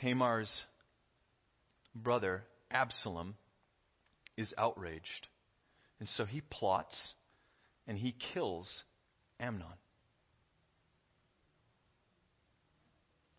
Tamar's 0.00 0.50
brother, 1.94 2.42
Absalom, 2.70 3.36
is 4.36 4.52
outraged. 4.58 5.28
And 5.98 6.08
so 6.10 6.24
he 6.24 6.40
plots 6.40 7.14
and 7.86 7.96
he 7.96 8.14
kills 8.34 8.84
Amnon. 9.40 9.66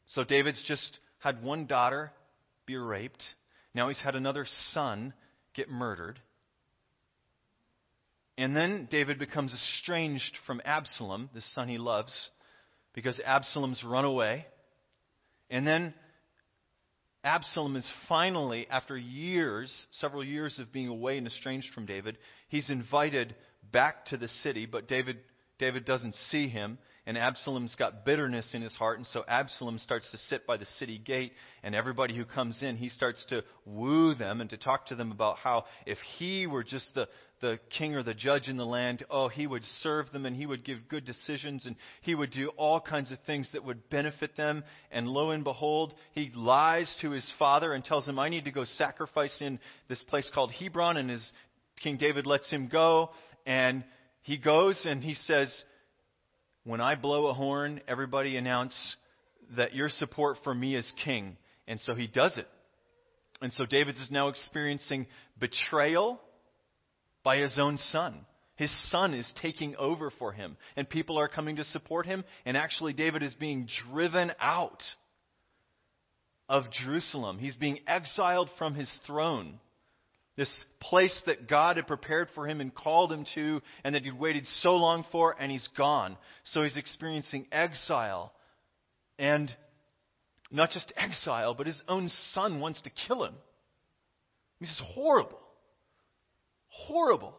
So 0.08 0.24
David's 0.24 0.64
just 0.68 1.00
had 1.20 1.44
one 1.44 1.68
daughter 1.68 2.12
be 2.66 2.78
raped. 2.78 3.24
Now 3.76 3.90
he's 3.90 4.00
had 4.00 4.16
another 4.16 4.46
son 4.72 5.14
get 5.54 5.70
murdered. 5.70 6.20
And 8.38 8.56
then 8.56 8.88
David 8.90 9.20
becomes 9.20 9.54
estranged 9.54 10.38
from 10.46 10.62
Absalom, 10.64 11.30
the 11.34 11.42
son 11.56 11.68
he 11.68 11.78
loves 11.78 12.30
because 12.94 13.20
Absalom's 13.24 13.84
run 13.84 14.06
away. 14.06 14.46
And 15.50 15.66
then 15.66 15.94
Absalom 17.24 17.76
is 17.76 17.90
finally, 18.08 18.68
after 18.70 18.98
years, 18.98 19.88
several 19.92 20.24
years 20.24 20.58
of 20.60 20.72
being 20.72 20.88
away 20.88 21.18
and 21.18 21.28
estranged 21.28 21.74
from 21.74 21.86
David, 21.86 22.18
he's 22.48 22.70
invited 22.70 23.36
back 23.72 24.06
to 24.06 24.18
the 24.18 24.28
city, 24.28 24.66
but 24.66 24.88
David, 24.88 25.18
David 25.60 25.86
doesn't 25.86 26.16
see 26.30 26.48
him 26.48 26.78
and 27.08 27.18
Absalom's 27.18 27.74
got 27.76 28.04
bitterness 28.04 28.52
in 28.54 28.62
his 28.62 28.76
heart, 28.76 28.98
and 28.98 29.08
so 29.08 29.24
Absalom 29.30 29.80
starts 29.80 30.12
to 30.12 30.18
sit 30.18 30.46
by 30.46 30.58
the 30.58 30.66
city 30.78 30.98
gate, 30.98 31.32
and 31.64 31.74
everybody 31.74 32.14
who 32.14 32.26
comes 32.26 32.62
in, 32.62 32.76
he 32.76 32.90
starts 32.90 33.26
to 33.30 33.44
woo 33.66 34.14
them 34.14 34.42
and 34.42 34.50
to 34.50 34.58
talk 34.58 34.88
to 34.88 34.96
them 34.96 35.14
about 35.14 35.38
how 35.38 35.64
if 35.86 35.98
he 36.18 36.48
were 36.48 36.66
just 36.66 36.94
the, 36.96 37.08
the 37.40 37.60
king 37.78 37.96
or 37.96 38.04
the 38.04 38.14
judge 38.14 38.50
in 38.50 38.58
the 38.58 38.66
land, 38.66 39.06
oh, 39.10 39.30
he 39.30 39.48
would 39.48 39.64
serve 39.82 40.12
them 40.12 40.26
and 40.26 40.36
he 40.36 40.46
would 40.46 40.66
give 40.66 40.90
good 40.90 41.06
decisions 41.06 41.66
and 41.66 41.78
he 42.02 42.14
would 42.14 42.32
do 42.32 42.50
all 42.58 42.82
kinds 42.82 43.10
of 43.10 43.20
things 43.26 43.50
that 43.54 43.64
would 43.64 43.90
benefit 43.90 44.36
them. 44.36 44.62
And 44.92 45.08
lo 45.08 45.32
and 45.32 45.46
behold, 45.46 45.94
he 46.12 46.30
lies 46.36 46.94
to 47.02 47.12
his 47.12 47.32
father 47.40 47.72
and 47.72 47.86
tells 47.86 48.06
him, 48.06 48.20
I 48.20 48.28
need 48.28 48.44
to 48.46 48.52
go 48.52 48.66
sacrifice 48.66 49.38
in 49.40 49.62
this 49.88 50.04
place 50.10 50.30
called 50.36 50.52
Hebron, 50.52 50.98
and 50.98 51.10
his 51.10 51.32
King 51.82 51.96
David 51.96 52.26
lets 52.26 52.50
him 52.50 52.68
go, 52.70 53.12
and 53.46 53.86
he 54.24 54.38
goes 54.38 54.82
and 54.86 55.02
he 55.02 55.14
says, 55.14 55.64
when 56.68 56.82
I 56.82 56.96
blow 56.96 57.28
a 57.28 57.34
horn, 57.34 57.80
everybody 57.88 58.36
announce 58.36 58.76
that 59.56 59.74
your 59.74 59.88
support 59.88 60.38
for 60.44 60.54
me 60.54 60.76
is 60.76 60.92
king. 61.06 61.38
And 61.66 61.80
so 61.80 61.96
he 61.96 62.08
does 62.08 62.38
it. 62.38 62.48
And 63.42 63.54
so 63.54 63.66
David 63.66 63.96
is 63.96 64.10
now 64.12 64.28
experiencing 64.28 65.08
betrayal 65.40 66.20
by 67.24 67.38
his 67.38 67.58
own 67.58 67.78
son. 67.78 68.26
His 68.58 68.76
son 68.90 69.14
is 69.14 69.32
taking 69.42 69.78
over 69.78 70.12
for 70.20 70.34
him, 70.34 70.58
and 70.76 70.90
people 70.90 71.18
are 71.18 71.30
coming 71.30 71.56
to 71.56 71.64
support 71.64 72.06
him. 72.06 72.26
And 72.46 72.58
actually, 72.58 72.92
David 72.92 73.24
is 73.24 73.36
being 73.36 73.70
driven 73.90 74.34
out 74.38 74.84
of 76.50 76.66
Jerusalem. 76.84 77.38
He's 77.38 77.56
being 77.56 77.80
exiled 77.88 78.50
from 78.58 78.76
his 78.76 78.92
throne. 79.06 79.62
This 80.38 80.50
place 80.79 81.20
that 81.25 81.50
God 81.50 81.77
had 81.77 81.88
prepared 81.88 82.29
for 82.36 82.48
him 82.48 82.62
and 82.62 82.74
called 82.74 83.12
him 83.12 83.25
to, 83.34 83.62
and 83.84 83.96
that 83.96 84.03
he'd 84.03 84.17
waited 84.17 84.46
so 84.62 84.75
long 84.75 85.03
for, 85.12 85.36
and 85.38 85.51
he's 85.51 85.67
gone. 85.75 86.15
So 86.46 86.62
he's 86.62 86.77
experiencing 86.77 87.48
exile. 87.51 88.32
And 89.17 89.51
not 90.51 90.70
just 90.70 90.94
exile, 90.96 91.56
but 91.56 91.65
his 91.65 91.82
own 91.88 92.10
son 92.34 92.60
wants 92.62 92.84
to 92.84 92.91
kill 93.08 93.24
him. 93.24 93.34
This 94.62 94.70
is 94.70 94.82
horrible. 94.94 95.39
Horrible. 96.67 97.36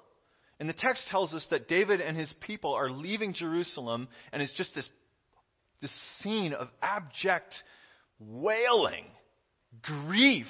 And 0.59 0.69
the 0.69 0.75
text 0.75 1.07
tells 1.09 1.33
us 1.33 1.47
that 1.51 1.69
David 1.69 2.01
and 2.01 2.17
his 2.17 2.33
people 2.41 2.75
are 2.75 2.91
leaving 2.91 3.33
Jerusalem, 3.33 4.09
and 4.33 4.43
it's 4.43 4.57
just 4.57 4.75
this, 4.75 4.89
this 5.81 5.93
scene 6.19 6.53
of 6.53 6.67
abject 6.83 7.55
wailing, 8.19 9.05
grief. 9.83 10.49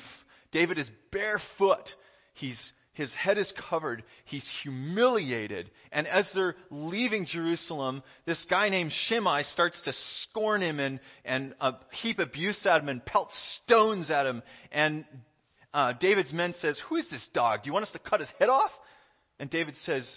David 0.50 0.78
is 0.78 0.90
barefoot 1.12 1.90
He's, 2.38 2.72
his 2.92 3.12
head 3.14 3.38
is 3.38 3.52
covered. 3.68 4.02
He's 4.24 4.48
humiliated. 4.62 5.70
And 5.92 6.06
as 6.06 6.28
they're 6.34 6.56
leaving 6.70 7.26
Jerusalem, 7.26 8.02
this 8.26 8.44
guy 8.48 8.68
named 8.68 8.92
Shimei 9.06 9.42
starts 9.52 9.80
to 9.82 9.92
scorn 10.22 10.62
him 10.62 10.80
and, 10.80 11.00
and 11.24 11.54
uh, 11.60 11.72
heap 12.02 12.18
abuse 12.18 12.64
at 12.66 12.82
him 12.82 12.88
and 12.88 13.04
pelt 13.04 13.30
stones 13.64 14.10
at 14.10 14.26
him. 14.26 14.42
And 14.72 15.04
uh, 15.72 15.92
David's 16.00 16.32
men 16.32 16.54
says, 16.60 16.80
Who 16.88 16.96
is 16.96 17.08
this 17.10 17.28
dog? 17.34 17.62
Do 17.62 17.68
you 17.68 17.72
want 17.72 17.84
us 17.84 17.92
to 17.92 17.98
cut 17.98 18.20
his 18.20 18.30
head 18.38 18.48
off? 18.48 18.70
And 19.38 19.50
David 19.50 19.76
says, 19.84 20.08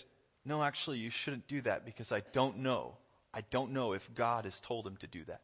No, 0.46 0.64
actually, 0.64 0.98
you 0.98 1.12
shouldn't 1.24 1.48
do 1.48 1.62
that 1.64 1.86
because 1.86 2.12
I 2.12 2.22
don't 2.34 2.60
know. 2.60 2.94
I 3.34 3.42
don't 3.52 3.72
know 3.72 3.94
if 3.94 4.02
God 4.18 4.46
has 4.46 4.56
told 4.68 4.86
him 4.86 4.98
to 5.02 5.08
do 5.08 5.24
that. 5.26 5.42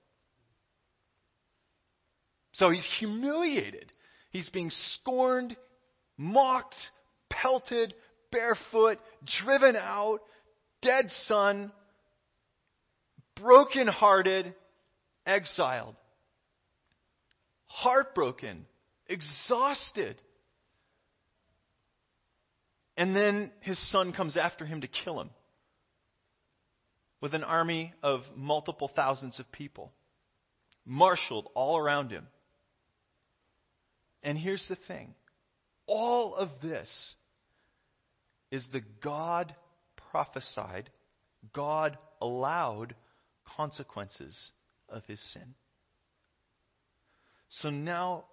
So 2.53 2.69
he's 2.69 2.87
humiliated. 2.99 3.91
He's 4.31 4.49
being 4.49 4.71
scorned 4.71 5.55
mocked, 6.17 6.75
pelted, 7.29 7.93
barefoot, 8.31 8.99
driven 9.43 9.75
out, 9.75 10.19
dead 10.81 11.05
son, 11.25 11.71
broken-hearted, 13.35 14.53
exiled, 15.25 15.95
heartbroken, 17.65 18.65
exhausted. 19.07 20.21
And 22.95 23.15
then 23.15 23.51
his 23.61 23.77
son 23.91 24.11
comes 24.11 24.37
after 24.37 24.65
him 24.65 24.81
to 24.81 24.87
kill 24.87 25.21
him 25.21 25.29
with 27.21 27.33
an 27.33 27.43
army 27.43 27.93
of 28.03 28.21
multiple 28.35 28.89
thousands 28.95 29.39
of 29.39 29.51
people, 29.51 29.91
marshaled 30.85 31.47
all 31.53 31.77
around 31.77 32.11
him. 32.11 32.27
And 34.23 34.37
here's 34.37 34.65
the 34.67 34.77
thing 34.87 35.13
all 35.87 36.35
of 36.35 36.49
this 36.61 36.89
is 38.51 38.67
the 38.71 38.81
God 39.01 39.55
prophesied, 40.11 40.89
God 41.53 41.97
allowed 42.21 42.95
consequences 43.55 44.51
of 44.89 45.03
his 45.05 45.21
sin. 45.33 45.55
So 47.49 47.69
now 47.69 48.25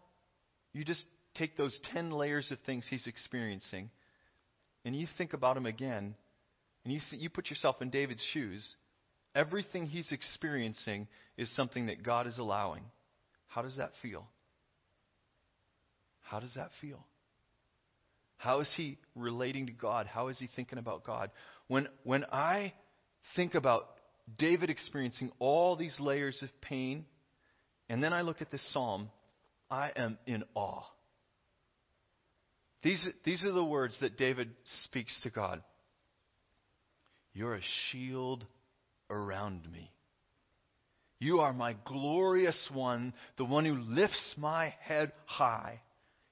you 0.72 0.84
just 0.84 1.04
take 1.34 1.56
those 1.56 1.78
10 1.92 2.10
layers 2.10 2.50
of 2.50 2.58
things 2.66 2.86
he's 2.88 3.06
experiencing 3.06 3.90
and 4.84 4.94
you 4.94 5.06
think 5.16 5.32
about 5.32 5.56
him 5.56 5.66
again 5.66 6.14
and 6.84 6.92
you, 6.92 7.00
th- 7.10 7.22
you 7.22 7.30
put 7.30 7.48
yourself 7.48 7.80
in 7.80 7.90
David's 7.90 8.22
shoes. 8.32 8.74
Everything 9.34 9.86
he's 9.86 10.12
experiencing 10.12 11.08
is 11.36 11.54
something 11.56 11.86
that 11.86 12.02
God 12.02 12.26
is 12.26 12.38
allowing. 12.38 12.82
How 13.48 13.62
does 13.62 13.76
that 13.76 13.92
feel? 14.02 14.26
How 16.22 16.40
does 16.40 16.54
that 16.54 16.70
feel? 16.80 17.04
How 18.44 18.60
is 18.60 18.70
he 18.76 18.98
relating 19.16 19.68
to 19.68 19.72
God? 19.72 20.06
How 20.06 20.28
is 20.28 20.38
he 20.38 20.50
thinking 20.54 20.78
about 20.78 21.02
God? 21.02 21.30
When, 21.66 21.88
when 22.02 22.24
I 22.24 22.74
think 23.36 23.54
about 23.54 23.86
David 24.36 24.68
experiencing 24.68 25.32
all 25.38 25.76
these 25.76 25.98
layers 25.98 26.38
of 26.42 26.50
pain, 26.60 27.06
and 27.88 28.02
then 28.02 28.12
I 28.12 28.20
look 28.20 28.42
at 28.42 28.50
this 28.50 28.62
psalm, 28.74 29.08
I 29.70 29.92
am 29.96 30.18
in 30.26 30.44
awe. 30.54 30.82
These, 32.82 33.06
these 33.24 33.42
are 33.44 33.52
the 33.52 33.64
words 33.64 33.96
that 34.02 34.18
David 34.18 34.50
speaks 34.84 35.18
to 35.22 35.30
God. 35.30 35.62
You're 37.32 37.54
a 37.54 37.62
shield 37.90 38.44
around 39.08 39.72
me. 39.72 39.90
You 41.18 41.40
are 41.40 41.54
my 41.54 41.76
glorious 41.86 42.68
one, 42.74 43.14
the 43.38 43.46
one 43.46 43.64
who 43.64 43.78
lifts 43.78 44.34
my 44.36 44.74
head 44.82 45.12
high. 45.24 45.80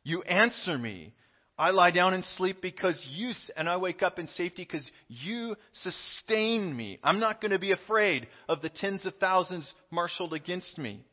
You 0.04 0.20
answer 0.24 0.76
me 0.76 1.14
I 1.62 1.70
lie 1.70 1.92
down 1.92 2.12
and 2.12 2.24
sleep 2.24 2.56
because 2.60 3.00
you, 3.08 3.30
and 3.56 3.68
I 3.68 3.76
wake 3.76 4.02
up 4.02 4.18
in 4.18 4.26
safety 4.26 4.64
because 4.64 4.84
you 5.06 5.54
sustain 5.72 6.76
me. 6.76 6.98
I'm 7.04 7.20
not 7.20 7.40
going 7.40 7.52
to 7.52 7.58
be 7.60 7.70
afraid 7.70 8.26
of 8.48 8.62
the 8.62 8.68
tens 8.68 9.06
of 9.06 9.14
thousands 9.20 9.72
marshaled 9.88 10.32
against 10.32 10.76
me. 10.76 11.04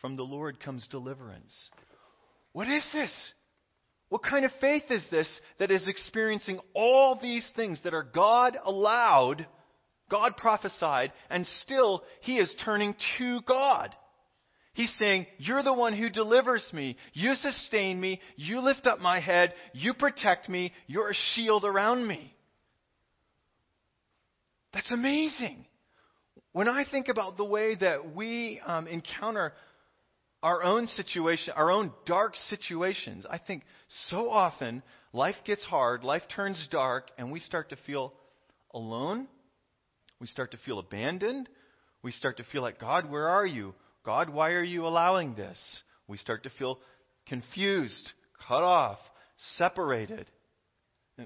From 0.00 0.16
the 0.16 0.22
Lord 0.22 0.58
comes 0.58 0.88
deliverance. 0.88 1.52
What 2.54 2.66
is 2.66 2.82
this? 2.94 3.32
What 4.08 4.22
kind 4.22 4.46
of 4.46 4.52
faith 4.58 4.84
is 4.88 5.06
this 5.10 5.28
that 5.58 5.70
is 5.70 5.86
experiencing 5.86 6.60
all 6.74 7.18
these 7.20 7.46
things 7.54 7.78
that 7.84 7.92
are 7.92 8.04
God 8.04 8.56
allowed, 8.64 9.46
God 10.10 10.38
prophesied, 10.38 11.12
and 11.28 11.46
still 11.62 12.04
He 12.22 12.38
is 12.38 12.54
turning 12.64 12.94
to 13.18 13.42
God? 13.42 13.94
He's 14.74 14.94
saying, 14.98 15.26
You're 15.38 15.62
the 15.62 15.72
one 15.72 15.96
who 15.96 16.10
delivers 16.10 16.68
me. 16.72 16.96
You 17.12 17.34
sustain 17.36 18.00
me. 18.00 18.20
You 18.36 18.60
lift 18.60 18.86
up 18.86 18.98
my 18.98 19.20
head. 19.20 19.54
You 19.72 19.94
protect 19.94 20.48
me. 20.48 20.72
You're 20.86 21.10
a 21.10 21.14
shield 21.34 21.64
around 21.64 22.06
me. 22.06 22.34
That's 24.72 24.90
amazing. 24.90 25.64
When 26.52 26.68
I 26.68 26.84
think 26.88 27.08
about 27.08 27.36
the 27.36 27.44
way 27.44 27.76
that 27.76 28.14
we 28.14 28.60
um, 28.66 28.88
encounter 28.88 29.52
our 30.42 30.62
own 30.62 30.88
situation, 30.88 31.54
our 31.56 31.70
own 31.70 31.92
dark 32.04 32.34
situations, 32.48 33.24
I 33.30 33.38
think 33.38 33.62
so 34.08 34.28
often 34.28 34.82
life 35.12 35.36
gets 35.44 35.62
hard, 35.62 36.02
life 36.02 36.22
turns 36.34 36.68
dark, 36.70 37.10
and 37.16 37.30
we 37.30 37.38
start 37.38 37.70
to 37.70 37.76
feel 37.86 38.12
alone. 38.72 39.28
We 40.20 40.26
start 40.26 40.50
to 40.50 40.58
feel 40.58 40.80
abandoned. 40.80 41.48
We 42.02 42.10
start 42.10 42.38
to 42.38 42.44
feel 42.44 42.62
like, 42.62 42.80
God, 42.80 43.08
where 43.10 43.28
are 43.28 43.46
you? 43.46 43.74
God, 44.04 44.30
why 44.30 44.50
are 44.52 44.62
you 44.62 44.86
allowing 44.86 45.34
this? 45.34 45.82
We 46.06 46.18
start 46.18 46.42
to 46.42 46.50
feel 46.50 46.78
confused, 47.26 48.12
cut 48.46 48.62
off, 48.62 48.98
separated. 49.56 50.26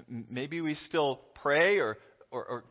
Maybe 0.07 0.61
we 0.61 0.75
still 0.75 1.19
pray 1.41 1.79
or, 1.79 1.97
or, 2.31 2.45
or 2.45 2.63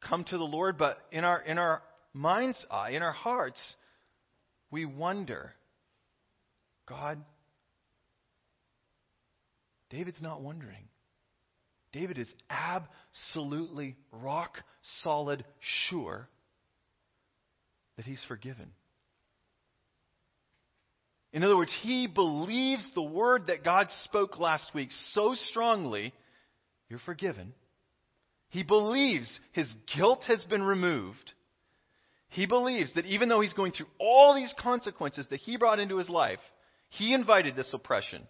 come 0.00 0.24
to 0.24 0.38
the 0.38 0.44
Lord, 0.44 0.78
but 0.78 0.98
in 1.10 1.24
our, 1.24 1.40
in 1.42 1.58
our 1.58 1.82
mind's 2.12 2.64
eye, 2.70 2.90
in 2.90 3.02
our 3.02 3.12
hearts, 3.12 3.60
we 4.70 4.84
wonder 4.84 5.52
God, 6.86 7.22
David's 9.88 10.20
not 10.20 10.42
wondering. 10.42 10.88
David 11.92 12.18
is 12.18 12.32
absolutely 12.50 13.96
rock 14.10 14.58
solid 15.02 15.44
sure 15.88 16.28
that 17.96 18.04
he's 18.04 18.24
forgiven. 18.26 18.72
In 21.32 21.42
other 21.44 21.56
words, 21.56 21.74
he 21.80 22.06
believes 22.06 22.90
the 22.94 23.02
word 23.02 23.46
that 23.46 23.64
God 23.64 23.88
spoke 24.04 24.38
last 24.38 24.74
week 24.74 24.90
so 25.12 25.34
strongly, 25.34 26.12
you're 26.90 27.00
forgiven. 27.00 27.54
He 28.50 28.62
believes 28.62 29.40
his 29.52 29.72
guilt 29.96 30.24
has 30.28 30.44
been 30.44 30.62
removed. 30.62 31.32
He 32.28 32.46
believes 32.46 32.92
that 32.94 33.06
even 33.06 33.28
though 33.28 33.40
he's 33.40 33.54
going 33.54 33.72
through 33.72 33.86
all 33.98 34.34
these 34.34 34.54
consequences 34.60 35.26
that 35.30 35.40
he 35.40 35.56
brought 35.56 35.80
into 35.80 35.96
his 35.96 36.10
life, 36.10 36.38
he 36.90 37.14
invited 37.14 37.56
this 37.56 37.70
oppression. 37.72 38.26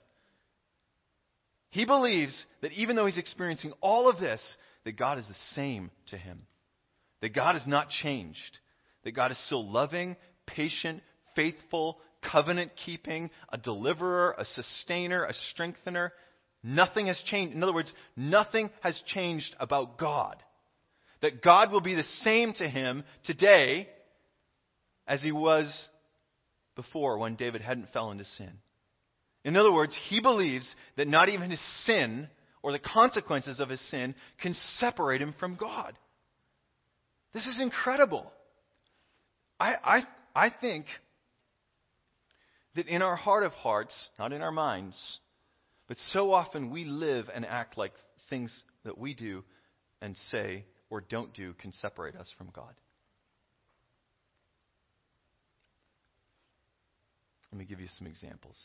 He 1.70 1.84
believes 1.84 2.46
that 2.60 2.72
even 2.72 2.94
though 2.94 3.06
he's 3.06 3.18
experiencing 3.18 3.72
all 3.80 4.08
of 4.08 4.20
this, 4.20 4.56
that 4.84 4.96
God 4.96 5.18
is 5.18 5.26
the 5.26 5.54
same 5.54 5.90
to 6.08 6.16
him. 6.16 6.42
That 7.20 7.34
God 7.34 7.54
has 7.54 7.66
not 7.66 7.90
changed. 7.90 8.58
That 9.04 9.12
God 9.12 9.32
is 9.32 9.46
still 9.46 9.68
loving, 9.68 10.16
patient, 10.46 11.02
faithful, 11.34 11.98
covenant 12.30 12.72
keeping, 12.84 13.30
a 13.50 13.58
deliverer, 13.58 14.34
a 14.38 14.44
sustainer, 14.44 15.24
a 15.24 15.34
strengthener. 15.50 16.12
Nothing 16.62 17.06
has 17.06 17.20
changed. 17.26 17.54
In 17.54 17.62
other 17.62 17.74
words, 17.74 17.92
nothing 18.16 18.70
has 18.82 19.00
changed 19.06 19.54
about 19.58 19.98
God. 19.98 20.36
That 21.20 21.42
God 21.42 21.72
will 21.72 21.80
be 21.80 21.94
the 21.94 22.02
same 22.22 22.52
to 22.54 22.68
him 22.68 23.04
today 23.24 23.88
as 25.06 25.22
he 25.22 25.32
was 25.32 25.88
before 26.74 27.18
when 27.18 27.36
David 27.36 27.62
hadn't 27.62 27.92
fell 27.92 28.10
into 28.10 28.24
sin. 28.24 28.52
In 29.44 29.56
other 29.56 29.72
words, 29.72 29.98
he 30.08 30.20
believes 30.20 30.72
that 30.96 31.08
not 31.08 31.28
even 31.28 31.50
his 31.50 31.84
sin 31.84 32.28
or 32.62 32.72
the 32.72 32.78
consequences 32.78 33.58
of 33.58 33.68
his 33.68 33.80
sin 33.90 34.14
can 34.40 34.54
separate 34.78 35.20
him 35.20 35.34
from 35.38 35.56
God. 35.56 35.98
This 37.34 37.46
is 37.46 37.60
incredible. 37.60 38.30
I, 39.58 39.74
I, 39.84 40.00
I 40.34 40.50
think 40.60 40.86
that 42.74 42.86
in 42.86 43.02
our 43.02 43.16
heart 43.16 43.42
of 43.42 43.52
hearts, 43.52 44.08
not 44.18 44.32
in 44.32 44.42
our 44.42 44.50
minds, 44.50 45.18
but 45.88 45.96
so 46.12 46.32
often 46.32 46.70
we 46.70 46.84
live 46.84 47.28
and 47.34 47.44
act 47.44 47.76
like 47.76 47.92
things 48.30 48.62
that 48.84 48.96
we 48.96 49.14
do 49.14 49.44
and 50.00 50.16
say 50.30 50.64
or 50.90 51.00
don't 51.00 51.34
do 51.34 51.54
can 51.54 51.72
separate 51.72 52.16
us 52.16 52.30
from 52.38 52.48
God. 52.54 52.74
Let 57.52 57.58
me 57.58 57.64
give 57.66 57.80
you 57.80 57.88
some 57.98 58.06
examples. 58.06 58.58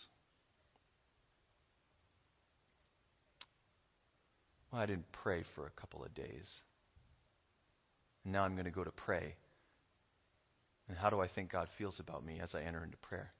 Well, 4.71 4.81
I 4.81 4.85
didn't 4.85 5.11
pray 5.11 5.43
for 5.55 5.67
a 5.67 5.81
couple 5.81 6.03
of 6.03 6.13
days. 6.13 6.61
And 8.23 8.33
now 8.33 8.43
I'm 8.43 8.53
going 8.53 8.65
to 8.65 8.71
go 8.71 8.83
to 8.83 8.91
pray. 8.91 9.35
And 10.87 10.97
how 10.97 11.09
do 11.09 11.19
I 11.19 11.27
think 11.27 11.51
God 11.51 11.67
feels 11.77 11.99
about 11.99 12.25
me 12.25 12.39
as 12.41 12.55
I 12.55 12.61
enter 12.61 12.83
into 12.83 12.97
prayer? 12.97 13.31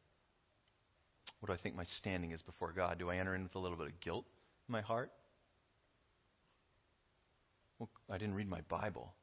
What 1.40 1.48
do 1.48 1.54
I 1.54 1.58
think 1.58 1.76
my 1.76 1.84
standing 1.84 2.32
is 2.32 2.42
before 2.42 2.72
God? 2.72 2.98
Do 3.00 3.10
I 3.10 3.18
enter 3.18 3.36
in 3.36 3.44
with 3.44 3.56
a 3.56 3.60
little 3.60 3.78
bit 3.78 3.88
of 3.88 4.00
guilt 4.00 4.26
in 4.68 4.72
my 4.72 4.82
heart? 4.82 5.12
Well, 7.78 7.90
I 8.10 8.18
didn't 8.18 8.36
read 8.36 8.50
my 8.50 8.62
Bible. 8.62 9.14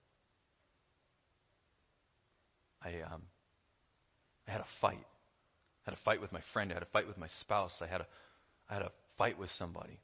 I, 2.83 3.01
um, 3.13 3.23
I 4.47 4.53
had 4.53 4.61
a 4.61 4.67
fight. 4.81 5.07
I 5.87 5.91
had 5.91 5.95
a 5.95 6.03
fight 6.05 6.21
with 6.21 6.33
my 6.33 6.41
friend. 6.53 6.71
I 6.71 6.75
had 6.75 6.83
a 6.83 6.93
fight 6.93 7.07
with 7.07 7.19
my 7.19 7.29
spouse. 7.41 7.75
I 7.81 7.87
had 7.87 8.03
a, 8.03 8.07
I 8.71 8.75
had 8.75 8.83
a 8.83 8.93
fight 9.19 9.39
with 9.39 9.51
somebody. 9.59 9.99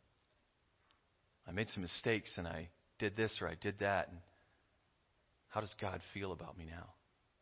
I 1.46 1.52
made 1.52 1.68
some 1.68 1.82
mistakes 1.82 2.38
and 2.38 2.46
I 2.46 2.68
did 2.98 3.16
this 3.16 3.38
or 3.40 3.48
I 3.48 3.54
did 3.60 3.78
that. 3.80 4.08
And 4.08 4.18
how 5.48 5.60
does 5.60 5.74
God 5.80 6.00
feel 6.12 6.32
about 6.32 6.58
me 6.58 6.66
now? 6.66 6.86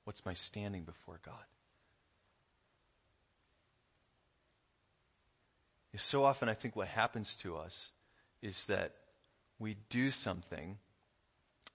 What's 0.05 0.25
my 0.25 0.35
standing 0.35 0.85
before 0.85 1.21
God? 1.25 1.35
So 6.11 6.25
often, 6.25 6.49
I 6.49 6.55
think 6.55 6.77
what 6.77 6.89
happens 6.89 7.33
to 7.43 7.57
us 7.57 7.75
is 8.43 8.57
that 8.69 8.93
we 9.59 9.77
do 9.91 10.11
something 10.11 10.79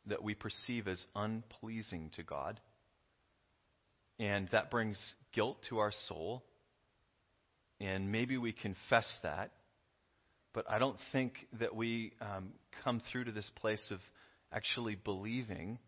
that 0.07 0.23
we 0.23 0.33
perceive 0.33 0.87
as 0.87 1.03
unpleasing 1.15 2.11
to 2.15 2.23
God, 2.23 2.59
and 4.19 4.47
that 4.51 4.71
brings 4.71 4.97
guilt 5.33 5.57
to 5.69 5.79
our 5.79 5.91
soul, 6.07 6.43
and 7.79 8.11
maybe 8.11 8.37
we 8.37 8.53
confess 8.53 9.05
that, 9.23 9.51
but 10.53 10.65
I 10.69 10.79
don't 10.79 10.97
think 11.11 11.33
that 11.59 11.75
we 11.75 12.13
um, 12.21 12.51
come 12.83 13.01
through 13.11 13.25
to 13.25 13.31
this 13.31 13.49
place 13.55 13.85
of 13.91 13.99
actually 14.51 14.95
believing 14.95 15.79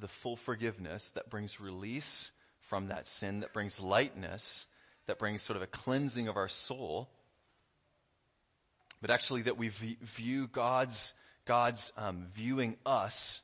the 0.00 0.08
full 0.22 0.38
forgiveness 0.46 1.04
that 1.14 1.30
brings 1.30 1.54
release 1.60 2.30
from 2.70 2.88
that 2.88 3.04
sin, 3.18 3.40
that 3.40 3.52
brings 3.52 3.76
lightness, 3.80 4.42
that 5.06 5.18
brings 5.18 5.44
sort 5.46 5.56
of 5.56 5.62
a 5.62 5.66
cleansing 5.66 6.28
of 6.28 6.36
our 6.36 6.48
soul, 6.66 7.08
but 9.00 9.10
actually 9.10 9.42
that 9.42 9.56
we 9.56 9.70
view 10.16 10.48
God's, 10.48 11.12
God's 11.46 11.92
um, 11.96 12.26
viewing 12.36 12.76
us 12.84 13.40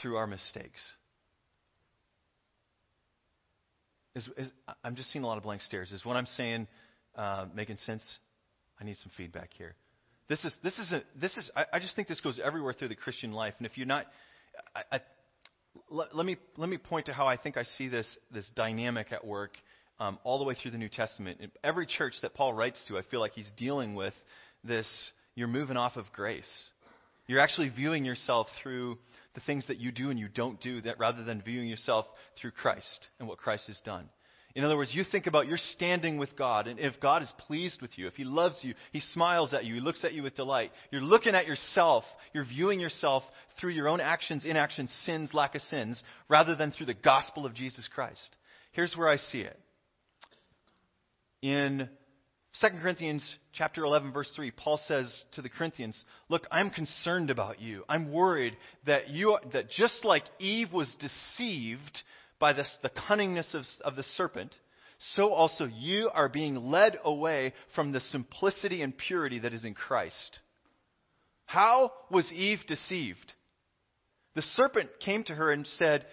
through 0.00 0.16
our 0.16 0.26
mistakes. 0.26 0.80
Is, 4.14 4.28
is, 4.36 4.50
I'm 4.84 4.94
just 4.96 5.10
seeing 5.10 5.24
a 5.24 5.26
lot 5.26 5.38
of 5.38 5.42
blank 5.42 5.62
stares. 5.62 5.90
Is 5.90 6.04
what 6.04 6.16
I'm 6.16 6.26
saying 6.26 6.68
uh, 7.16 7.46
making 7.54 7.76
sense? 7.78 8.04
I 8.80 8.84
need 8.84 8.96
some 8.98 9.10
feedback 9.16 9.50
here. 9.56 9.74
This 10.28 10.44
is 10.44 10.54
this 10.62 10.78
is 10.78 10.90
a, 10.92 11.02
this 11.20 11.36
is 11.36 11.50
I, 11.54 11.66
I, 11.74 11.78
just 11.80 11.94
think 11.96 12.08
this 12.08 12.20
goes 12.20 12.40
everywhere 12.42 12.72
through 12.72 12.88
the 12.88 12.94
Christian 12.94 13.32
life. 13.32 13.54
And 13.58 13.66
if 13.66 13.76
you're 13.76 13.86
not, 13.86 14.06
I, 14.74 14.96
I, 14.96 15.00
let, 15.90 16.16
let, 16.16 16.24
me 16.24 16.36
let 16.56 16.68
me 16.68 16.78
point 16.78 17.06
to 17.06 17.12
how 17.12 17.26
I 17.26 17.36
think 17.36 17.56
I 17.56 17.64
see 17.64 17.88
this 17.88 18.06
this 18.32 18.48
dynamic 18.56 19.12
at 19.12 19.26
work 19.26 19.52
um, 20.00 20.18
all 20.24 20.38
the 20.38 20.44
way 20.44 20.54
through 20.54 20.72
the 20.72 20.78
New 20.78 20.88
Testament. 20.88 21.38
In 21.40 21.50
every 21.62 21.86
church 21.86 22.14
that 22.22 22.34
Paul 22.34 22.52
writes 22.52 22.82
to, 22.88 22.98
I 22.98 23.02
feel 23.10 23.20
like 23.20 23.32
he's 23.32 23.50
dealing 23.56 23.94
with 23.94 24.14
this. 24.62 24.86
You're 25.34 25.48
moving 25.48 25.76
off 25.76 25.96
of 25.96 26.06
grace. 26.12 26.68
You're 27.26 27.40
actually 27.40 27.70
viewing 27.70 28.04
yourself 28.04 28.46
through 28.62 28.98
the 29.34 29.40
things 29.40 29.66
that 29.66 29.78
you 29.78 29.90
do 29.90 30.10
and 30.10 30.18
you 30.18 30.28
don't 30.28 30.60
do, 30.60 30.80
that 30.82 30.98
rather 30.98 31.24
than 31.24 31.42
viewing 31.42 31.68
yourself 31.68 32.06
through 32.40 32.52
Christ 32.52 33.08
and 33.18 33.28
what 33.28 33.38
Christ 33.38 33.66
has 33.66 33.80
done. 33.84 34.08
In 34.54 34.62
other 34.62 34.76
words, 34.76 34.94
you 34.94 35.02
think 35.02 35.26
about 35.26 35.48
your 35.48 35.56
standing 35.56 36.16
with 36.16 36.36
God, 36.36 36.68
and 36.68 36.78
if 36.78 37.00
God 37.00 37.22
is 37.22 37.32
pleased 37.48 37.82
with 37.82 37.90
you, 37.98 38.06
if 38.06 38.14
He 38.14 38.22
loves 38.22 38.56
you, 38.62 38.74
He 38.92 39.00
smiles 39.00 39.52
at 39.52 39.64
you, 39.64 39.74
He 39.74 39.80
looks 39.80 40.04
at 40.04 40.12
you 40.12 40.22
with 40.22 40.36
delight. 40.36 40.70
You're 40.92 41.00
looking 41.00 41.34
at 41.34 41.48
yourself, 41.48 42.04
you're 42.32 42.44
viewing 42.44 42.78
yourself 42.78 43.24
through 43.58 43.72
your 43.72 43.88
own 43.88 44.00
actions, 44.00 44.44
inactions, 44.44 44.96
sins, 45.04 45.34
lack 45.34 45.56
of 45.56 45.62
sins, 45.62 46.00
rather 46.28 46.54
than 46.54 46.70
through 46.70 46.86
the 46.86 46.94
gospel 46.94 47.46
of 47.46 47.54
Jesus 47.54 47.88
Christ. 47.92 48.36
Here's 48.70 48.94
where 48.96 49.08
I 49.08 49.16
see 49.16 49.40
it. 49.40 49.58
In 51.44 51.90
2 52.62 52.68
Corinthians 52.80 53.36
chapter 53.52 53.84
11 53.84 54.14
verse 54.14 54.32
3, 54.34 54.50
Paul 54.52 54.78
says 54.78 55.24
to 55.32 55.42
the 55.42 55.50
Corinthians, 55.50 56.02
"Look, 56.30 56.46
I'm 56.50 56.70
concerned 56.70 57.28
about 57.28 57.60
you. 57.60 57.84
I'm 57.86 58.10
worried 58.10 58.56
that 58.86 59.10
you 59.10 59.38
that 59.52 59.68
just 59.68 60.06
like 60.06 60.24
Eve 60.38 60.72
was 60.72 60.94
deceived 60.94 62.02
by 62.38 62.54
this, 62.54 62.74
the 62.82 62.88
cunningness 62.88 63.52
of, 63.52 63.66
of 63.82 63.94
the 63.94 64.04
serpent, 64.16 64.56
so 65.14 65.34
also 65.34 65.66
you 65.66 66.08
are 66.14 66.30
being 66.30 66.56
led 66.56 66.98
away 67.04 67.52
from 67.74 67.92
the 67.92 68.00
simplicity 68.00 68.80
and 68.80 68.96
purity 68.96 69.40
that 69.40 69.52
is 69.52 69.66
in 69.66 69.74
Christ. 69.74 70.40
How 71.44 71.92
was 72.10 72.32
Eve 72.32 72.60
deceived? 72.66 73.34
The 74.34 74.40
serpent 74.40 74.88
came 74.98 75.24
to 75.24 75.34
her 75.34 75.52
and 75.52 75.66
said, 75.66 76.06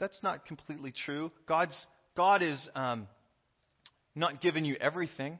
That's 0.00 0.24
not 0.24 0.44
completely 0.44 0.90
true. 0.90 1.30
God's, 1.46 1.78
God 2.16 2.42
is 2.42 2.68
um, 2.74 3.06
not 4.14 4.40
giving 4.40 4.64
you 4.64 4.76
everything. 4.80 5.38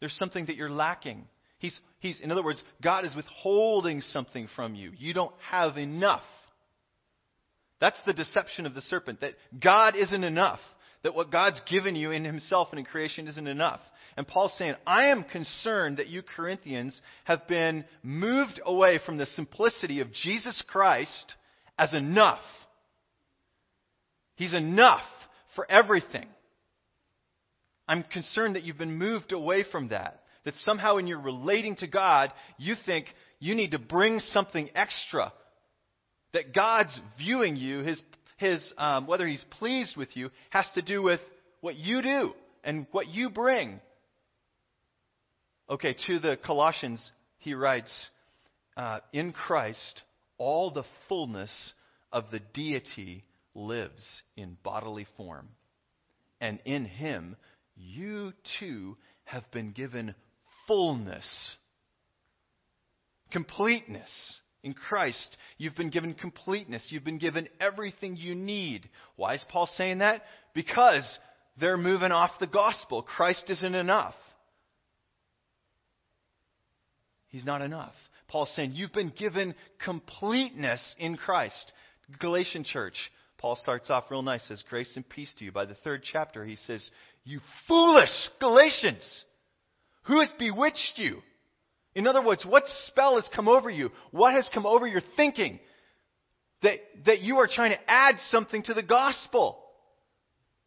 There's 0.00 0.16
something 0.18 0.46
that 0.46 0.56
you're 0.56 0.70
lacking. 0.70 1.26
He's, 1.58 1.78
he's, 1.98 2.20
in 2.20 2.30
other 2.30 2.44
words, 2.44 2.62
God 2.82 3.04
is 3.04 3.14
withholding 3.16 4.00
something 4.00 4.48
from 4.54 4.74
you. 4.74 4.92
You 4.96 5.12
don't 5.12 5.34
have 5.50 5.76
enough. 5.76 6.22
That's 7.80 8.00
the 8.06 8.12
deception 8.12 8.66
of 8.66 8.74
the 8.74 8.80
serpent, 8.82 9.20
that 9.20 9.34
God 9.60 9.94
isn't 9.96 10.24
enough, 10.24 10.60
that 11.02 11.14
what 11.14 11.30
God's 11.30 11.60
given 11.70 11.94
you 11.96 12.10
in 12.10 12.24
Himself 12.24 12.68
and 12.70 12.78
in 12.78 12.84
creation 12.84 13.28
isn't 13.28 13.46
enough. 13.46 13.80
And 14.16 14.26
Paul's 14.26 14.56
saying, 14.58 14.74
I 14.84 15.06
am 15.06 15.22
concerned 15.22 15.98
that 15.98 16.08
you 16.08 16.22
Corinthians 16.22 17.00
have 17.24 17.46
been 17.46 17.84
moved 18.02 18.60
away 18.64 18.98
from 19.06 19.16
the 19.16 19.26
simplicity 19.26 20.00
of 20.00 20.12
Jesus 20.12 20.60
Christ 20.68 21.34
as 21.78 21.94
enough. 21.94 22.40
He's 24.34 24.54
enough 24.54 25.02
for 25.54 25.70
everything. 25.70 26.26
I'm 27.88 28.04
concerned 28.04 28.54
that 28.54 28.64
you've 28.64 28.78
been 28.78 28.98
moved 28.98 29.32
away 29.32 29.64
from 29.70 29.88
that. 29.88 30.22
That 30.44 30.54
somehow 30.64 30.98
in 30.98 31.06
your 31.06 31.20
relating 31.20 31.76
to 31.76 31.86
God, 31.86 32.32
you 32.58 32.74
think 32.86 33.06
you 33.40 33.54
need 33.54 33.72
to 33.72 33.78
bring 33.78 34.20
something 34.20 34.70
extra 34.74 35.32
that 36.32 36.54
God's 36.54 36.98
viewing 37.18 37.56
you, 37.56 37.80
his, 37.80 38.00
his, 38.36 38.72
um, 38.76 39.06
whether 39.06 39.26
he's 39.26 39.44
pleased 39.58 39.96
with 39.96 40.16
you, 40.16 40.30
has 40.50 40.68
to 40.74 40.82
do 40.82 41.02
with 41.02 41.20
what 41.60 41.76
you 41.76 42.02
do 42.02 42.32
and 42.62 42.86
what 42.92 43.08
you 43.08 43.30
bring. 43.30 43.80
Okay, 45.70 45.94
to 46.06 46.18
the 46.18 46.38
Colossians, 46.44 47.10
he 47.38 47.54
writes, 47.54 48.10
uh, 48.76 49.00
In 49.12 49.32
Christ, 49.32 50.02
all 50.38 50.70
the 50.70 50.84
fullness 51.08 51.72
of 52.12 52.24
the 52.30 52.40
deity 52.54 53.24
lives 53.54 54.22
in 54.36 54.56
bodily 54.62 55.06
form. 55.16 55.48
And 56.40 56.60
in 56.64 56.84
him, 56.84 57.36
you 57.78 58.32
too 58.58 58.96
have 59.24 59.50
been 59.52 59.72
given 59.72 60.14
fullness, 60.66 61.56
completeness. 63.30 64.40
In 64.64 64.74
Christ, 64.74 65.36
you've 65.56 65.76
been 65.76 65.88
given 65.88 66.14
completeness. 66.14 66.84
You've 66.88 67.04
been 67.04 67.18
given 67.18 67.48
everything 67.60 68.16
you 68.16 68.34
need. 68.34 68.90
Why 69.14 69.34
is 69.34 69.44
Paul 69.48 69.68
saying 69.76 69.98
that? 69.98 70.22
Because 70.52 71.18
they're 71.60 71.76
moving 71.76 72.10
off 72.10 72.32
the 72.40 72.48
gospel. 72.48 73.02
Christ 73.02 73.44
isn't 73.48 73.74
enough. 73.74 74.16
He's 77.28 77.44
not 77.44 77.62
enough. 77.62 77.94
Paul's 78.26 78.52
saying 78.56 78.72
you've 78.74 78.92
been 78.92 79.12
given 79.16 79.54
completeness 79.84 80.82
in 80.98 81.16
Christ. 81.16 81.72
Galatian 82.18 82.64
church, 82.64 82.96
Paul 83.38 83.56
starts 83.56 83.88
off 83.88 84.10
real 84.10 84.22
nice, 84.22 84.46
says, 84.48 84.62
Grace 84.68 84.92
and 84.96 85.08
peace 85.08 85.32
to 85.38 85.44
you. 85.44 85.52
By 85.52 85.64
the 85.64 85.74
third 85.74 86.02
chapter, 86.02 86.44
he 86.44 86.56
says, 86.56 86.90
You 87.24 87.40
foolish 87.66 88.10
Galatians! 88.40 89.24
Who 90.04 90.20
has 90.20 90.28
bewitched 90.38 90.94
you? 90.96 91.18
In 91.94 92.06
other 92.06 92.22
words, 92.22 92.44
what 92.44 92.64
spell 92.86 93.16
has 93.16 93.28
come 93.34 93.48
over 93.48 93.70
you? 93.70 93.90
What 94.10 94.34
has 94.34 94.48
come 94.52 94.66
over 94.66 94.86
your 94.86 95.02
thinking? 95.16 95.60
That, 96.62 96.78
that 97.06 97.20
you 97.20 97.36
are 97.36 97.48
trying 97.50 97.70
to 97.70 97.90
add 97.90 98.16
something 98.30 98.64
to 98.64 98.74
the 98.74 98.82
gospel. 98.82 99.62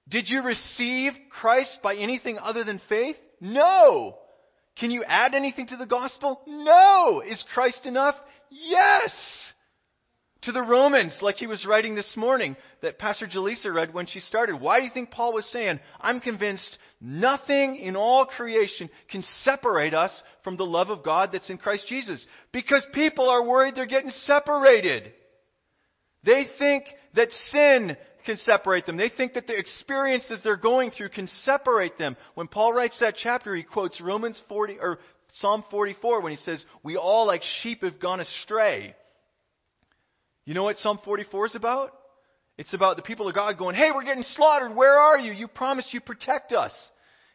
Did 0.07 0.25
you 0.29 0.41
receive 0.41 1.11
Christ 1.29 1.79
by 1.83 1.95
anything 1.95 2.37
other 2.37 2.63
than 2.63 2.81
faith? 2.87 3.17
No. 3.41 4.17
Can 4.77 4.91
you 4.91 5.03
add 5.05 5.33
anything 5.33 5.67
to 5.67 5.77
the 5.77 5.85
gospel? 5.85 6.41
No. 6.47 7.21
Is 7.25 7.43
Christ 7.53 7.85
enough? 7.85 8.15
Yes. 8.49 9.11
To 10.43 10.51
the 10.51 10.63
Romans, 10.63 11.19
like 11.21 11.35
he 11.35 11.45
was 11.45 11.67
writing 11.67 11.93
this 11.93 12.17
morning, 12.17 12.57
that 12.81 12.97
Pastor 12.97 13.27
Jaleesa 13.27 13.71
read 13.71 13.93
when 13.93 14.07
she 14.07 14.19
started. 14.19 14.59
Why 14.59 14.79
do 14.79 14.85
you 14.85 14.91
think 14.91 15.11
Paul 15.11 15.33
was 15.33 15.45
saying, 15.51 15.79
I'm 15.99 16.19
convinced 16.19 16.79
nothing 16.99 17.75
in 17.75 17.95
all 17.95 18.25
creation 18.25 18.89
can 19.11 19.23
separate 19.43 19.93
us 19.93 20.11
from 20.43 20.57
the 20.57 20.65
love 20.65 20.89
of 20.89 21.03
God 21.03 21.29
that's 21.31 21.51
in 21.51 21.59
Christ 21.59 21.85
Jesus? 21.87 22.25
Because 22.51 22.83
people 22.91 23.29
are 23.29 23.45
worried 23.45 23.75
they're 23.75 23.85
getting 23.85 24.09
separated. 24.09 25.13
They 26.23 26.47
think 26.57 26.85
that 27.13 27.31
sin 27.51 27.95
can 28.25 28.37
separate 28.37 28.87
them. 28.87 28.97
They 28.97 29.09
think 29.09 29.33
that 29.33 29.45
the 29.45 29.57
experiences 29.57 30.41
they're 30.43 30.57
going 30.57 30.89
through 30.89 31.09
can 31.09 31.27
separate 31.43 31.99
them. 31.99 32.17
When 32.33 32.47
Paul 32.47 32.73
writes 32.73 32.99
that 32.99 33.15
chapter, 33.15 33.55
he 33.55 33.63
quotes 33.63 34.01
Romans 34.01 34.41
40 34.49 34.79
or 34.79 34.99
Psalm 35.35 35.63
44 35.69 36.21
when 36.21 36.31
he 36.31 36.37
says, 36.37 36.63
"We 36.83 36.97
all 36.97 37.25
like 37.27 37.43
sheep 37.61 37.83
have 37.83 37.99
gone 37.99 38.19
astray." 38.19 38.95
You 40.45 40.53
know 40.53 40.63
what 40.63 40.77
Psalm 40.79 40.99
44 41.03 41.47
is 41.47 41.55
about? 41.55 41.91
It's 42.57 42.73
about 42.73 42.95
the 42.95 43.03
people 43.03 43.27
of 43.27 43.35
God 43.35 43.57
going, 43.57 43.75
"Hey, 43.75 43.91
we're 43.91 44.03
getting 44.03 44.23
slaughtered. 44.23 44.75
Where 44.75 44.97
are 44.97 45.17
you? 45.17 45.31
You 45.31 45.47
promised 45.47 45.93
you 45.93 46.01
protect 46.01 46.51
us." 46.53 46.73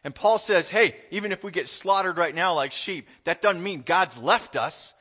And 0.03 0.13
Paul 0.15 0.39
says, 0.39 0.67
"Hey, 0.69 0.95
even 1.11 1.31
if 1.31 1.43
we 1.43 1.51
get 1.51 1.67
slaughtered 1.67 2.17
right 2.17 2.35
now 2.35 2.53
like 2.53 2.71
sheep, 2.71 3.07
that 3.25 3.41
doesn't 3.41 3.63
mean 3.63 3.81
God's 3.81 4.15
left 4.17 4.55
us. 4.55 4.93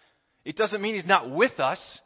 It 0.45 0.57
doesn't 0.57 0.81
mean 0.81 0.95
he's 0.95 1.05
not 1.05 1.29
with 1.29 1.61
us. 1.61 2.01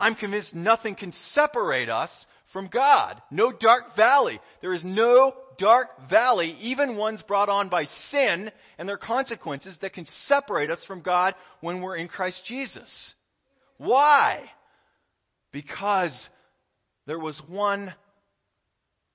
I'm 0.00 0.14
convinced 0.14 0.54
nothing 0.54 0.94
can 0.94 1.12
separate 1.12 1.88
us 1.88 2.26
from 2.52 2.68
God. 2.68 3.20
No 3.30 3.52
dark 3.52 3.94
valley. 3.96 4.40
There 4.60 4.72
is 4.72 4.84
no 4.84 5.34
dark 5.58 6.08
valley, 6.08 6.52
even 6.60 6.96
ones 6.96 7.22
brought 7.22 7.48
on 7.48 7.68
by 7.68 7.84
sin 8.10 8.50
and 8.78 8.88
their 8.88 8.96
consequences, 8.96 9.76
that 9.78 9.92
can 9.92 10.06
separate 10.26 10.70
us 10.70 10.82
from 10.84 11.02
God 11.02 11.34
when 11.60 11.80
we're 11.80 11.96
in 11.96 12.08
Christ 12.08 12.44
Jesus. 12.44 13.14
Why? 13.76 14.50
Because 15.52 16.28
there 17.06 17.18
was 17.18 17.40
one 17.48 17.94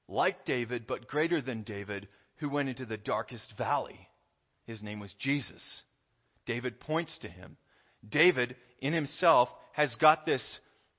like 0.08 0.46
David, 0.46 0.86
but 0.88 1.08
greater 1.08 1.42
than 1.42 1.64
David, 1.64 2.08
who 2.38 2.50
went 2.50 2.70
into 2.70 2.86
the 2.86 2.98
darkest 2.98 3.54
valley. 3.58 4.08
His 4.66 4.82
name 4.82 5.00
was 5.00 5.14
Jesus. 5.20 5.64
David 6.46 6.80
points 6.80 7.18
to 7.20 7.28
him. 7.28 7.58
David, 8.08 8.56
in 8.80 8.94
himself, 8.94 9.50
has 9.74 9.94
got 9.96 10.26
this 10.26 10.44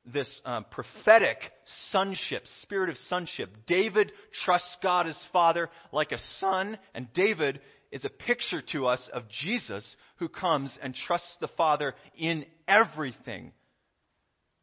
this 0.07 0.41
um, 0.45 0.67
prophetic 0.71 1.39
sonship, 1.91 2.43
spirit 2.63 2.91
of 2.91 2.97
sonship. 3.09 3.51
David 3.67 4.13
trusts 4.45 4.77
God 4.83 5.07
as 5.07 5.17
Father 5.33 5.71
like 5.93 6.13
a 6.13 6.19
son, 6.41 6.79
and 6.95 7.11
David 7.15 7.61
is 7.91 8.05
a 8.05 8.11
picture 8.11 8.61
to 8.73 8.87
us 8.87 9.09
of 9.13 9.23
Jesus 9.29 9.97
who 10.17 10.29
comes 10.29 10.77
and 10.83 10.95
trusts 10.95 11.37
the 11.41 11.49
Father 11.49 11.95
in 12.17 12.45
everything. 12.69 13.53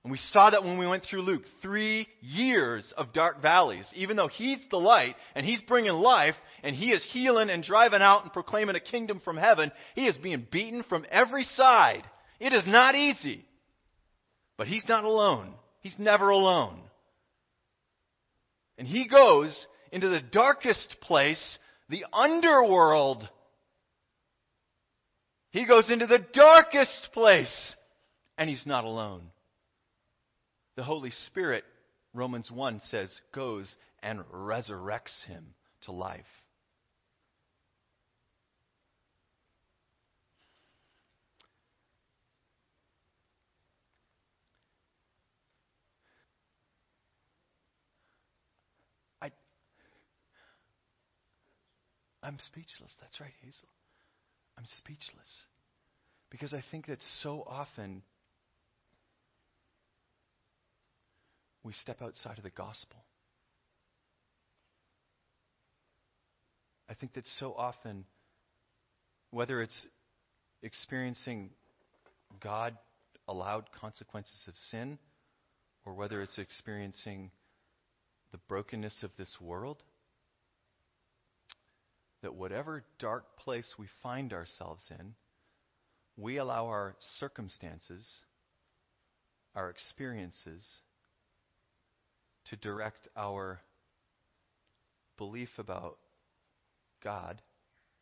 And 0.03 0.11
we 0.11 0.17
saw 0.31 0.49
that 0.49 0.63
when 0.63 0.79
we 0.79 0.87
went 0.87 1.03
through 1.03 1.21
Luke. 1.21 1.43
Three 1.61 2.07
years 2.21 2.91
of 2.97 3.13
dark 3.13 3.41
valleys. 3.41 3.87
Even 3.95 4.17
though 4.17 4.27
He's 4.27 4.65
the 4.71 4.77
light 4.77 5.15
and 5.35 5.45
He's 5.45 5.61
bringing 5.61 5.91
life 5.91 6.35
and 6.63 6.75
He 6.75 6.91
is 6.91 7.05
healing 7.11 7.49
and 7.49 7.63
driving 7.63 8.01
out 8.01 8.23
and 8.23 8.33
proclaiming 8.33 8.75
a 8.75 8.79
kingdom 8.79 9.21
from 9.23 9.37
heaven, 9.37 9.71
He 9.93 10.07
is 10.07 10.17
being 10.17 10.47
beaten 10.51 10.83
from 10.89 11.05
every 11.11 11.43
side. 11.43 12.03
It 12.39 12.53
is 12.53 12.65
not 12.65 12.95
easy. 12.95 13.45
But 14.57 14.67
he's 14.67 14.85
not 14.87 15.05
alone. 15.05 15.53
He's 15.81 15.95
never 15.97 16.29
alone. 16.29 16.79
And 18.77 18.87
he 18.87 19.07
goes 19.07 19.65
into 19.91 20.09
the 20.09 20.19
darkest 20.19 20.97
place, 21.01 21.57
the 21.89 22.05
underworld. 22.13 23.27
He 25.51 25.65
goes 25.65 25.89
into 25.89 26.07
the 26.07 26.23
darkest 26.33 27.09
place, 27.13 27.75
and 28.37 28.49
he's 28.49 28.65
not 28.65 28.85
alone. 28.85 29.23
The 30.75 30.83
Holy 30.83 31.11
Spirit, 31.27 31.63
Romans 32.13 32.49
1 32.51 32.79
says, 32.81 33.19
goes 33.33 33.75
and 34.01 34.21
resurrects 34.31 35.25
him 35.25 35.53
to 35.83 35.91
life. 35.91 36.25
I'm 52.23 52.37
speechless. 52.47 52.93
That's 53.01 53.19
right, 53.19 53.33
Hazel. 53.43 53.69
I'm 54.57 54.65
speechless. 54.77 55.43
Because 56.29 56.53
I 56.53 56.63
think 56.71 56.87
that 56.87 56.99
so 57.21 57.43
often 57.47 58.03
we 61.63 61.73
step 61.73 62.01
outside 62.01 62.37
of 62.37 62.43
the 62.43 62.49
gospel. 62.49 63.03
I 66.89 66.93
think 66.93 67.13
that 67.13 67.25
so 67.39 67.53
often, 67.57 68.05
whether 69.29 69.61
it's 69.61 69.85
experiencing 70.61 71.51
God 72.43 72.77
allowed 73.27 73.71
consequences 73.79 74.43
of 74.47 74.53
sin, 74.69 74.97
or 75.85 75.93
whether 75.93 76.21
it's 76.21 76.37
experiencing 76.37 77.31
the 78.31 78.39
brokenness 78.47 79.03
of 79.03 79.11
this 79.17 79.35
world, 79.39 79.81
that 82.21 82.35
whatever 82.35 82.83
dark 82.99 83.37
place 83.37 83.73
we 83.79 83.87
find 84.03 84.33
ourselves 84.33 84.83
in, 84.99 85.13
we 86.17 86.37
allow 86.37 86.67
our 86.67 86.95
circumstances, 87.19 88.07
our 89.55 89.69
experiences, 89.69 90.65
to 92.49 92.55
direct 92.55 93.07
our 93.15 93.61
belief 95.17 95.49
about 95.57 95.97
God 97.03 97.41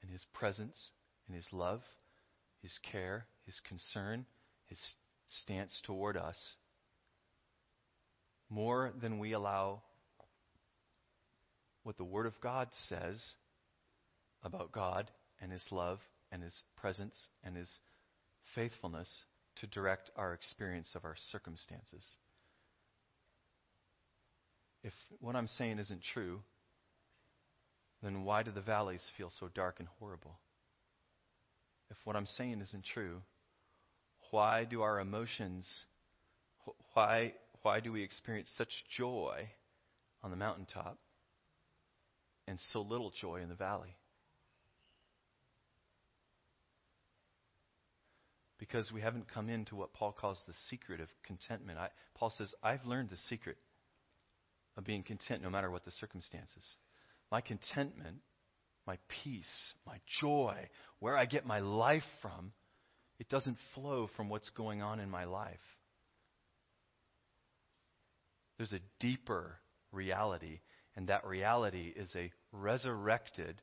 and 0.02 0.12
His 0.12 0.26
presence 0.34 0.92
and 1.28 1.36
His 1.36 1.48
love, 1.52 1.82
His 2.62 2.78
care, 2.92 3.26
His 3.46 3.60
concern, 3.68 4.26
His 4.68 4.80
stance 5.28 5.82
toward 5.86 6.18
us, 6.18 6.56
more 8.50 8.92
than 9.02 9.20
we 9.20 9.34
allow 9.34 9.82
what 11.84 11.98
the 11.98 12.04
Word 12.04 12.26
of 12.26 12.40
God 12.42 12.70
says 12.88 13.24
about 14.44 14.72
God 14.72 15.12
and 15.42 15.52
His 15.52 15.66
love 15.72 16.00
and 16.32 16.42
His 16.44 16.62
presence 16.78 17.28
and 17.44 17.56
His 17.56 17.70
faithfulness 18.56 19.24
to 19.58 19.68
direct 19.68 20.10
our 20.16 20.34
experience 20.34 20.92
of 20.96 21.06
our 21.06 21.16
circumstances. 21.32 22.16
If 24.84 24.94
what 25.20 25.36
I'm 25.36 25.48
saying 25.48 25.80
isn't 25.80 26.02
true, 26.14 26.40
then 28.02 28.24
why 28.24 28.44
do 28.44 28.52
the 28.52 28.62
valleys 28.62 29.04
feel 29.18 29.32
so 29.40 29.50
dark 29.54 29.80
and 29.80 29.88
horrible? 30.00 30.40
If 31.90 31.98
what 32.06 32.16
I'm 32.16 32.26
saying 32.26 32.62
isn't 32.62 32.86
true, 32.86 33.22
why 34.32 34.64
do 34.64 34.82
our 34.82 35.00
emotions, 35.00 35.68
why, 36.94 37.34
why 37.62 37.80
do 37.80 37.92
we 37.92 38.04
experience 38.04 38.50
such 38.58 38.70
joy 38.96 39.50
on 40.24 40.32
the 40.32 40.38
mountaintop 40.38 40.98
and 42.48 42.60
so 42.72 42.82
little 42.82 43.12
joy 43.20 43.42
in 43.42 43.50
the 43.50 43.56
valley? 43.56 43.96
because 48.60 48.92
we 48.92 49.02
haven't 49.02 49.26
come 49.34 49.50
into 49.50 49.76
what 49.76 49.94
Paul 49.94 50.12
calls 50.12 50.40
the 50.46 50.54
secret 50.70 51.00
of 51.00 51.08
contentment. 51.26 51.80
I, 51.80 51.90
Paul 52.14 52.32
says, 52.38 52.54
I've 52.62 52.86
learned 52.86 53.10
the 53.10 53.18
secret 53.30 53.58
of 54.80 54.86
being 54.86 55.04
content 55.04 55.44
no 55.44 55.50
matter 55.50 55.70
what 55.70 55.84
the 55.84 55.92
circumstances. 55.92 56.66
My 57.32 57.42
contentment, 57.42 58.16
my 58.88 58.98
peace, 59.24 59.74
my 59.86 59.98
joy, 60.22 60.56
where 61.00 61.18
I 61.18 61.26
get 61.26 61.46
my 61.46 61.60
life 61.60 62.02
from, 62.22 62.54
it 63.20 63.28
doesn't 63.28 63.58
flow 63.76 64.10
from 64.16 64.30
what's 64.30 64.50
going 64.52 64.82
on 64.82 65.02
in 65.02 65.10
my 65.10 65.26
life. 65.26 65.60
There's 68.58 68.72
a 68.72 68.80
deeper 69.02 69.58
reality, 69.92 70.62
and 70.96 71.10
that 71.10 71.26
reality 71.26 71.94
is 71.94 72.12
a 72.16 72.32
resurrected 72.54 73.62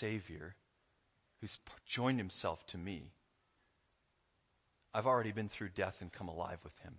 Savior 0.00 0.56
who's 1.40 1.56
joined 1.94 2.18
himself 2.18 2.58
to 2.72 2.76
me. 2.78 3.12
I've 4.92 5.06
already 5.06 5.30
been 5.30 5.48
through 5.56 5.70
death 5.76 5.94
and 6.00 6.12
come 6.12 6.26
alive 6.26 6.58
with 6.64 6.76
him. 6.82 6.96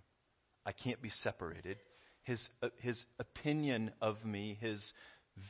I 0.64 0.72
can't 0.72 1.02
be 1.02 1.10
separated. 1.22 1.76
His, 2.22 2.40
uh, 2.62 2.68
his 2.78 3.02
opinion 3.18 3.92
of 4.00 4.24
me, 4.24 4.58
his 4.60 4.92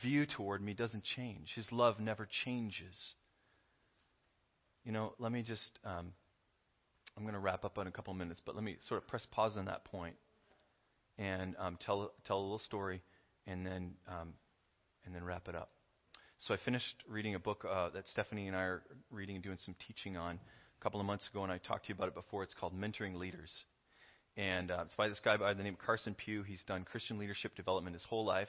view 0.02 0.26
toward 0.26 0.62
me 0.62 0.74
doesn't 0.74 1.04
change. 1.04 1.52
His 1.54 1.70
love 1.72 1.98
never 1.98 2.28
changes. 2.44 3.14
You 4.84 4.92
know, 4.92 5.12
let 5.18 5.32
me 5.32 5.42
just, 5.42 5.78
um, 5.84 6.12
I'm 7.16 7.24
going 7.24 7.34
to 7.34 7.40
wrap 7.40 7.64
up 7.64 7.76
in 7.78 7.86
a 7.86 7.90
couple 7.90 8.12
of 8.12 8.18
minutes, 8.18 8.40
but 8.44 8.54
let 8.54 8.64
me 8.64 8.76
sort 8.88 9.02
of 9.02 9.08
press 9.08 9.26
pause 9.30 9.56
on 9.56 9.66
that 9.66 9.84
point 9.84 10.16
and 11.18 11.54
um, 11.58 11.76
tell, 11.84 12.12
tell 12.24 12.38
a 12.38 12.40
little 12.40 12.58
story 12.58 13.02
and 13.46 13.66
then, 13.66 13.92
um, 14.08 14.32
and 15.04 15.14
then 15.14 15.24
wrap 15.24 15.48
it 15.48 15.54
up. 15.54 15.70
So 16.38 16.54
I 16.54 16.56
finished 16.64 16.94
reading 17.06 17.34
a 17.34 17.38
book 17.38 17.66
uh, 17.70 17.90
that 17.90 18.08
Stephanie 18.08 18.46
and 18.48 18.56
I 18.56 18.62
are 18.62 18.82
reading 19.10 19.36
and 19.36 19.44
doing 19.44 19.58
some 19.62 19.74
teaching 19.86 20.16
on 20.16 20.36
a 20.36 20.82
couple 20.82 20.98
of 20.98 21.04
months 21.04 21.28
ago, 21.30 21.42
and 21.42 21.52
I 21.52 21.58
talked 21.58 21.84
to 21.86 21.88
you 21.90 21.94
about 21.94 22.08
it 22.08 22.14
before. 22.14 22.42
It's 22.42 22.54
called 22.54 22.74
Mentoring 22.74 23.16
Leaders. 23.16 23.52
And 24.40 24.70
uh, 24.70 24.84
it's 24.86 24.94
by 24.94 25.08
this 25.08 25.20
guy 25.22 25.36
by 25.36 25.52
the 25.52 25.62
name 25.62 25.74
of 25.74 25.80
Carson 25.84 26.14
Pue. 26.14 26.42
He's 26.44 26.64
done 26.64 26.84
Christian 26.90 27.18
leadership 27.18 27.54
development 27.56 27.92
his 27.92 28.04
whole 28.04 28.24
life. 28.24 28.48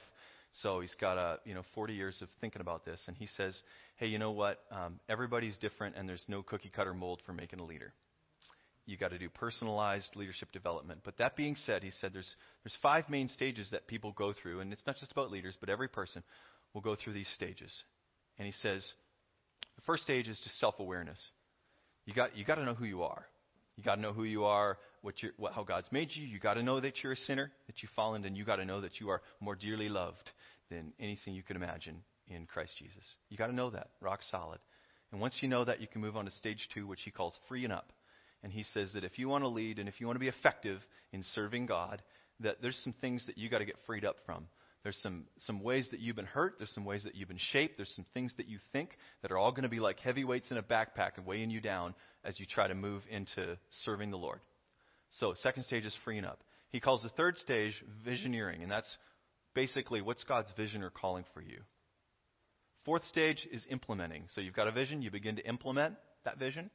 So 0.62 0.80
he's 0.80 0.94
got 0.98 1.18
a 1.18 1.38
you 1.44 1.54
know 1.54 1.62
40 1.74 1.92
years 1.92 2.18
of 2.22 2.28
thinking 2.40 2.62
about 2.62 2.86
this, 2.86 3.02
and 3.08 3.16
he 3.16 3.26
says, 3.26 3.60
"Hey, 3.96 4.06
you 4.06 4.18
know 4.18 4.30
what? 4.30 4.60
Um, 4.70 5.00
everybody's 5.10 5.58
different, 5.58 5.96
and 5.96 6.08
there's 6.08 6.24
no 6.28 6.42
cookie 6.42 6.70
cutter 6.74 6.94
mold 6.94 7.20
for 7.26 7.34
making 7.34 7.58
a 7.58 7.64
leader. 7.64 7.92
You 8.86 8.96
got 8.96 9.10
to 9.10 9.18
do 9.18 9.28
personalized 9.28 10.16
leadership 10.16 10.50
development." 10.52 11.00
But 11.04 11.18
that 11.18 11.36
being 11.36 11.56
said, 11.56 11.82
he 11.82 11.90
said 11.90 12.12
there's 12.14 12.36
there's 12.64 12.76
five 12.80 13.10
main 13.10 13.28
stages 13.28 13.68
that 13.72 13.86
people 13.86 14.12
go 14.12 14.32
through, 14.32 14.60
and 14.60 14.72
it's 14.72 14.86
not 14.86 14.96
just 14.96 15.12
about 15.12 15.30
leaders, 15.30 15.58
but 15.60 15.68
every 15.68 15.88
person 15.88 16.22
will 16.72 16.80
go 16.80 16.96
through 16.96 17.12
these 17.12 17.28
stages. 17.34 17.82
And 18.38 18.46
he 18.46 18.52
says, 18.62 18.90
the 19.76 19.82
first 19.82 20.04
stage 20.04 20.26
is 20.26 20.40
just 20.42 20.58
self-awareness. 20.58 21.22
You 22.06 22.14
got 22.14 22.34
you 22.34 22.46
got 22.46 22.54
to 22.54 22.64
know 22.64 22.74
who 22.74 22.86
you 22.86 23.02
are. 23.02 23.26
You 23.76 23.84
got 23.84 23.96
to 23.96 24.00
know 24.00 24.12
who 24.12 24.24
you 24.24 24.44
are, 24.44 24.78
what, 25.02 25.14
what 25.36 25.52
how 25.52 25.64
God's 25.64 25.90
made 25.92 26.10
you. 26.12 26.26
You 26.26 26.38
got 26.38 26.54
to 26.54 26.62
know 26.62 26.80
that 26.80 27.02
you're 27.02 27.12
a 27.12 27.16
sinner, 27.16 27.52
that 27.66 27.82
you've 27.82 27.92
fallen, 27.92 28.24
and 28.24 28.36
you 28.36 28.44
got 28.44 28.56
to 28.56 28.64
know 28.64 28.80
that 28.80 29.00
you 29.00 29.10
are 29.10 29.20
more 29.40 29.54
dearly 29.54 29.88
loved 29.88 30.30
than 30.70 30.92
anything 30.98 31.34
you 31.34 31.42
could 31.42 31.56
imagine 31.56 32.02
in 32.28 32.46
Christ 32.46 32.74
Jesus. 32.78 33.04
You 33.28 33.36
got 33.36 33.48
to 33.48 33.54
know 33.54 33.70
that, 33.70 33.90
rock 34.00 34.20
solid. 34.30 34.60
And 35.10 35.20
once 35.20 35.38
you 35.42 35.48
know 35.48 35.64
that, 35.64 35.80
you 35.80 35.86
can 35.86 36.00
move 36.00 36.16
on 36.16 36.24
to 36.24 36.30
stage 36.30 36.68
two, 36.72 36.86
which 36.86 37.02
he 37.04 37.10
calls 37.10 37.38
freeing 37.48 37.70
up. 37.70 37.92
And 38.42 38.52
he 38.52 38.62
says 38.62 38.92
that 38.94 39.04
if 39.04 39.18
you 39.18 39.28
want 39.28 39.44
to 39.44 39.48
lead 39.48 39.78
and 39.78 39.88
if 39.88 40.00
you 40.00 40.06
want 40.06 40.16
to 40.16 40.20
be 40.20 40.28
effective 40.28 40.80
in 41.12 41.22
serving 41.34 41.66
God, 41.66 42.02
that 42.40 42.56
there's 42.62 42.80
some 42.82 42.94
things 43.00 43.26
that 43.26 43.38
you 43.38 43.48
got 43.48 43.58
to 43.58 43.64
get 43.64 43.76
freed 43.86 44.04
up 44.04 44.16
from. 44.24 44.46
There's 44.82 44.98
some, 44.98 45.26
some 45.38 45.62
ways 45.62 45.88
that 45.92 46.00
you've 46.00 46.16
been 46.16 46.24
hurt. 46.24 46.54
There's 46.58 46.74
some 46.74 46.84
ways 46.84 47.04
that 47.04 47.14
you've 47.14 47.28
been 47.28 47.38
shaped. 47.38 47.76
There's 47.76 47.94
some 47.94 48.06
things 48.14 48.32
that 48.36 48.48
you 48.48 48.58
think 48.72 48.96
that 49.20 49.30
are 49.30 49.38
all 49.38 49.52
going 49.52 49.62
to 49.62 49.68
be 49.68 49.78
like 49.78 50.00
heavy 50.00 50.24
weights 50.24 50.50
in 50.50 50.56
a 50.56 50.62
backpack 50.62 51.12
and 51.16 51.26
weighing 51.26 51.50
you 51.50 51.60
down 51.60 51.94
as 52.24 52.40
you 52.40 52.46
try 52.46 52.66
to 52.66 52.74
move 52.74 53.02
into 53.08 53.56
serving 53.84 54.10
the 54.10 54.16
Lord. 54.16 54.40
So, 55.18 55.34
second 55.34 55.64
stage 55.64 55.84
is 55.84 55.96
freeing 56.04 56.24
up. 56.24 56.40
He 56.70 56.80
calls 56.80 57.02
the 57.02 57.10
third 57.10 57.36
stage 57.36 57.74
visioneering, 58.06 58.62
and 58.62 58.70
that's 58.70 58.96
basically 59.54 60.00
what's 60.00 60.24
God's 60.24 60.50
vision 60.56 60.82
or 60.82 60.90
calling 60.90 61.24
for 61.34 61.42
you. 61.42 61.60
Fourth 62.84 63.04
stage 63.04 63.46
is 63.52 63.64
implementing. 63.70 64.24
So, 64.34 64.40
you've 64.40 64.54
got 64.54 64.68
a 64.68 64.72
vision, 64.72 65.02
you 65.02 65.10
begin 65.10 65.36
to 65.36 65.46
implement 65.46 65.96
that 66.24 66.38
vision. 66.38 66.70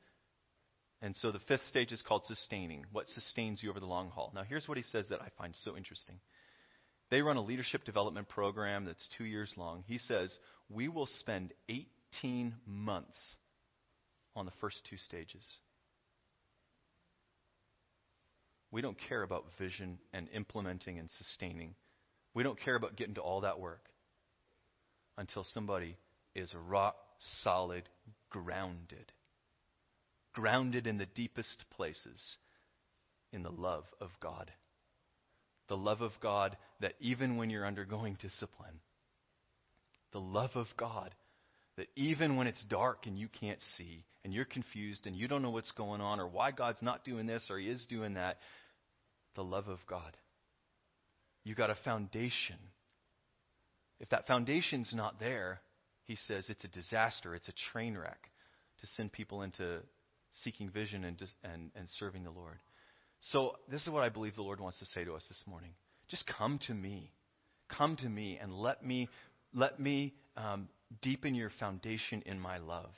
And 1.02 1.16
so 1.16 1.32
the 1.32 1.40
fifth 1.48 1.66
stage 1.66 1.92
is 1.92 2.02
called 2.02 2.26
sustaining. 2.26 2.86
What 2.92 3.08
sustains 3.10 3.62
you 3.62 3.70
over 3.70 3.80
the 3.80 3.86
long 3.86 4.10
haul? 4.10 4.32
Now, 4.34 4.44
here's 4.44 4.68
what 4.68 4.78
he 4.78 4.84
says 4.84 5.08
that 5.10 5.22
I 5.22 5.30
find 5.38 5.56
so 5.56 5.78
interesting. 5.78 6.16
They 7.10 7.22
run 7.22 7.38
a 7.38 7.44
leadership 7.44 7.86
development 7.86 8.30
program 8.30 8.86
that's 8.86 9.08
two 9.18 9.26
years 9.26 9.54
long. 9.56 9.84
He 9.88 9.98
says, 9.98 10.36
We 10.70 10.88
will 10.88 11.06
spend 11.06 11.54
18 11.70 12.56
months 12.66 13.36
on 14.36 14.46
the 14.46 14.52
first 14.60 14.82
two 14.90 14.98
stages. 14.98 15.46
We 18.78 18.84
don't 18.84 19.00
care 19.10 19.24
about 19.24 19.48
vision 19.58 19.98
and 20.14 20.28
implementing 20.36 21.00
and 21.00 21.10
sustaining. 21.10 21.74
We 22.36 22.44
don't 22.44 22.60
care 22.60 22.76
about 22.76 22.96
getting 22.96 23.16
to 23.16 23.22
all 23.22 23.42
that 23.42 23.60
work 23.60 23.82
until 25.18 25.44
somebody 25.44 25.98
is 26.36 26.54
rock 26.54 26.96
solid, 27.42 27.90
grounded. 28.30 29.12
Grounded 30.36 30.86
in 30.86 31.00
the 31.00 31.08
deepest 31.08 31.66
places 31.76 32.38
in 33.34 33.42
the 33.42 33.50
love 33.50 33.86
of 34.00 34.12
God 34.20 34.52
the 35.70 35.76
love 35.76 36.02
of 36.02 36.12
God 36.22 36.56
that 36.80 36.94
even 37.02 37.36
when 37.36 37.50
you're 37.50 37.66
undergoing 37.66 38.16
discipline, 38.22 38.80
the 40.14 40.20
love 40.20 40.52
of 40.56 40.68
God 40.78 41.14
that 41.78 41.88
even 41.96 42.38
when 42.38 42.48
it's 42.48 42.64
dark 42.70 43.06
and 43.06 43.18
you 43.18 43.28
can't 43.28 43.60
see 43.78 44.06
and 44.24 44.34
you're 44.34 44.46
confused 44.46 45.08
and 45.08 45.16
you 45.16 45.28
don't 45.28 45.42
know 45.42 45.52
what's 45.52 45.72
going 45.72 46.00
on 46.00 46.20
or 46.20 46.28
why 46.28 46.52
God's 46.52 46.82
not 46.82 47.04
doing 47.04 47.28
this 47.28 47.48
or 47.50 47.60
He 47.60 47.68
is 47.68 47.86
doing 47.88 48.16
that, 48.16 48.38
the 49.38 49.44
love 49.44 49.70
of 49.70 49.80
God. 49.88 50.18
You 51.46 51.56
got 51.56 51.70
a 51.70 51.78
foundation. 51.86 52.58
If 54.02 54.10
that 54.10 54.28
foundation's 54.28 54.92
not 54.94 55.20
there, 55.20 55.62
he 56.04 56.18
says 56.28 56.46
it's 56.50 56.66
a 56.66 56.70
disaster, 56.70 57.36
it's 57.36 57.48
a 57.48 57.54
train 57.72 57.98
wreck 57.98 58.20
to 58.82 58.88
send 58.88 59.14
people 59.14 59.44
into 59.44 59.80
seeking 60.44 60.70
vision 60.70 61.06
and, 61.06 61.22
and, 61.44 61.72
and 61.76 61.88
serving 61.98 62.24
the 62.24 62.32
Lord. 62.32 62.58
So, 63.20 63.54
this 63.72 63.82
is 63.82 63.90
what 63.90 64.04
I 64.04 64.10
believe 64.10 64.36
the 64.36 64.44
Lord 64.44 64.60
wants 64.60 64.80
to 64.80 64.86
say 64.86 65.04
to 65.04 65.14
us 65.14 65.26
this 65.28 65.44
morning. 65.48 65.72
Just 66.10 66.26
come 66.38 66.60
to 66.68 66.74
me. 66.74 67.12
Come 67.76 67.96
to 67.98 68.10
me 68.10 68.38
and 68.42 68.54
let 68.54 68.86
me, 68.86 69.08
let 69.54 69.80
me 69.80 70.14
um, 70.36 70.70
deepen 71.02 71.34
your 71.34 71.52
foundation 71.60 72.24
in 72.26 72.40
my 72.40 72.58
love. 72.58 72.92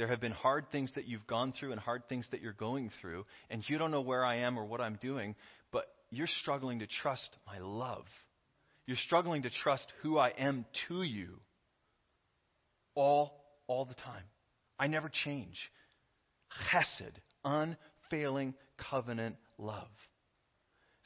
There 0.00 0.08
have 0.08 0.22
been 0.22 0.32
hard 0.32 0.64
things 0.72 0.90
that 0.94 1.06
you've 1.06 1.26
gone 1.26 1.52
through 1.52 1.72
and 1.72 1.78
hard 1.78 2.08
things 2.08 2.26
that 2.30 2.40
you're 2.40 2.54
going 2.54 2.90
through, 3.02 3.26
and 3.50 3.62
you 3.68 3.76
don't 3.76 3.90
know 3.90 4.00
where 4.00 4.24
I 4.24 4.36
am 4.36 4.58
or 4.58 4.64
what 4.64 4.80
I'm 4.80 4.98
doing, 5.02 5.34
but 5.72 5.88
you're 6.08 6.26
struggling 6.26 6.78
to 6.78 6.86
trust 6.86 7.28
my 7.46 7.58
love. 7.58 8.06
You're 8.86 8.96
struggling 8.96 9.42
to 9.42 9.50
trust 9.62 9.92
who 10.00 10.16
I 10.16 10.30
am 10.30 10.64
to 10.88 11.02
you 11.02 11.40
all, 12.94 13.44
all 13.66 13.84
the 13.84 13.92
time. 13.92 14.22
I 14.78 14.86
never 14.86 15.10
change. 15.10 15.58
Chesed, 16.72 17.12
unfailing 17.44 18.54
covenant 18.90 19.36
love. 19.58 19.90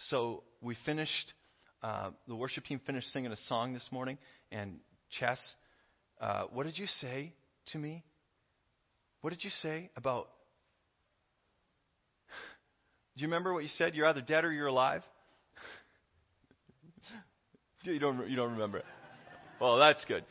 So 0.09 0.45
we 0.61 0.77
finished, 0.87 1.33
uh, 1.83 2.11
the 2.29 2.37
worship 2.37 2.63
team 2.65 2.81
finished 2.87 3.09
singing 3.13 3.33
a 3.33 3.37
song 3.49 3.73
this 3.73 3.89
morning, 3.91 4.19
and 4.53 4.79
Chess, 5.19 5.41
uh, 6.21 6.45
what 6.53 6.63
did 6.63 6.79
you 6.79 6.87
say 7.01 7.33
to 7.73 7.79
me? 7.79 8.05
What 9.25 9.33
did 9.33 9.43
you 9.43 9.49
say 9.63 9.89
about. 9.97 10.29
Do 13.17 13.23
you 13.23 13.27
remember 13.27 13.55
what 13.55 13.63
you 13.63 13.71
said? 13.71 13.95
You're 13.95 14.05
either 14.05 14.21
dead 14.21 14.45
or 14.45 14.53
you're 14.53 14.67
alive? 14.67 15.01
you, 17.85 17.99
don't, 17.99 18.29
you 18.29 18.37
don't 18.37 18.53
remember 18.53 18.77
it. 18.77 18.85
Well, 19.59 19.79
that's 19.79 20.05
good. 20.05 20.27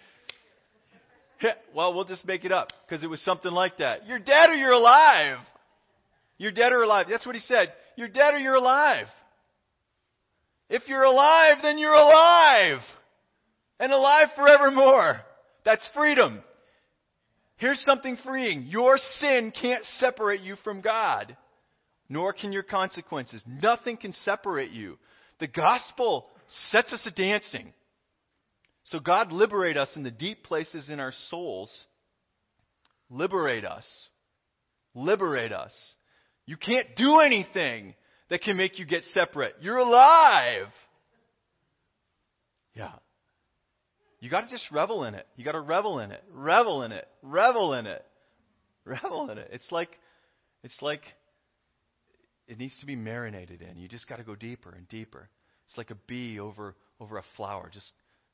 Well, 1.76 1.96
we'll 1.96 2.06
just 2.06 2.24
make 2.28 2.46
it 2.46 2.52
up 2.52 2.68
because 2.88 3.04
it 3.04 3.08
was 3.08 3.20
something 3.22 3.52
like 3.52 3.78
that. 3.78 4.06
You're 4.06 4.20
dead 4.20 4.52
or 4.52 4.54
you're 4.54 4.74
alive. 4.74 5.40
You're 6.38 6.52
dead 6.52 6.72
or 6.72 6.84
alive. 6.84 7.08
That's 7.10 7.26
what 7.26 7.34
he 7.34 7.42
said. 7.42 7.74
You're 7.96 8.10
dead 8.10 8.36
or 8.36 8.38
you're 8.38 8.54
alive. 8.54 9.08
If 10.70 10.84
you're 10.88 11.02
alive, 11.02 11.58
then 11.64 11.80
you're 11.80 11.96
alive. 11.96 12.82
And 13.80 13.92
alive 13.92 14.28
forevermore. 14.36 15.20
That's 15.66 15.90
freedom. 15.96 16.44
Here's 17.58 17.84
something 17.86 18.18
freeing. 18.26 18.64
Your 18.64 18.98
sin 19.20 19.52
can't 19.60 19.86
separate 20.00 20.42
you 20.42 20.56
from 20.64 20.82
God, 20.82 21.38
nor 22.10 22.34
can 22.34 22.52
your 22.52 22.64
consequences. 22.64 23.44
Nothing 23.48 23.98
can 23.98 24.14
separate 24.14 24.72
you. 24.72 24.98
The 25.40 25.48
gospel 25.48 26.28
sets 26.70 26.92
us 26.94 27.06
a 27.06 27.12
dancing. 27.12 27.74
So 28.86 29.00
God 29.00 29.32
liberate 29.32 29.78
us 29.78 29.90
in 29.96 30.04
the 30.04 30.12
deep 30.12 30.44
places 30.44 30.90
in 30.90 31.00
our 31.00 31.14
souls. 31.30 31.72
Liberate 33.10 33.66
us. 33.66 33.88
Liberate 34.94 35.54
us. 35.54 35.74
You 36.46 36.58
can't 36.58 36.88
do 36.96 37.20
anything 37.20 37.96
that 38.30 38.42
can 38.42 38.58
make 38.58 38.80
you 38.80 38.86
get 38.86 39.04
separate. 39.14 39.56
You're 39.62 39.78
alive. 39.78 40.68
Yeah. 42.76 42.94
You 44.24 44.30
got 44.30 44.46
to 44.46 44.50
just 44.50 44.72
revel 44.72 45.04
in 45.04 45.16
it. 45.16 45.28
You 45.36 45.44
got 45.44 45.52
to 45.52 45.60
revel 45.60 46.00
in 46.00 46.14
it. 46.14 46.24
Revel 46.32 46.84
in 46.84 46.94
it. 46.94 47.06
Revel 47.22 47.74
in 47.74 47.86
it. 47.86 48.06
Revel 48.86 49.30
in 49.30 49.38
it. 49.38 49.50
It's 49.52 49.70
like 49.70 49.90
it's 50.64 50.82
like 50.82 51.02
it 52.48 52.58
needs 52.58 52.74
to 52.80 52.86
be 52.86 52.96
marinated 52.96 53.62
in. 53.62 53.76
You 53.76 53.90
just 53.90 54.08
got 54.08 54.18
to 54.18 54.24
go 54.24 54.34
deeper 54.34 54.72
and 54.72 54.88
deeper. 54.88 55.28
It's 55.68 55.78
like 55.78 55.92
a 55.92 55.98
bee 56.08 56.40
over, 56.40 56.74
over 57.02 57.18
a 57.18 57.24
flower, 57.36 57.70
just 57.74 57.92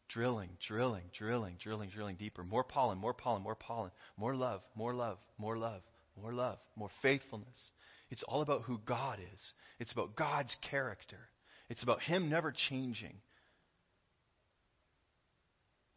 drilling, 0.10 0.50
drilling, 0.68 1.06
drilling, 1.18 1.56
drilling, 1.60 1.90
drilling 1.90 2.18
deeper. 2.18 2.44
More 2.44 2.64
pollen, 2.64 3.00
more 3.00 3.16
pollen, 3.16 3.42
more 3.42 3.56
pollen, 3.56 3.90
more 4.16 4.36
love, 4.36 4.62
more 4.76 4.94
love, 4.94 5.18
more 5.40 5.58
love, 5.58 5.82
more 6.22 6.34
love, 6.34 6.60
more 6.76 6.90
faithfulness. 7.02 7.72
It's 8.12 8.24
all 8.28 8.44
about 8.44 8.62
who 8.62 8.80
God 8.86 9.18
is. 9.34 9.54
It's 9.80 9.92
about 9.92 10.16
God's 10.16 10.56
character. 10.70 11.30
It's 11.68 11.82
about 11.82 12.02
Him 12.02 12.30
never 12.30 12.54
changing. 12.70 13.16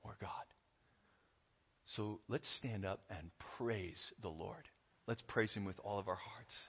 More 0.05 0.17
God. 0.21 0.31
So 1.85 2.21
let's 2.29 2.49
stand 2.59 2.85
up 2.85 3.01
and 3.11 3.31
praise 3.59 4.13
the 4.23 4.29
Lord. 4.29 4.69
Let's 5.07 5.23
praise 5.23 5.53
Him 5.53 5.65
with 5.65 5.79
all 5.81 5.99
of 5.99 6.09
our 6.09 6.17
hearts. 6.17 6.69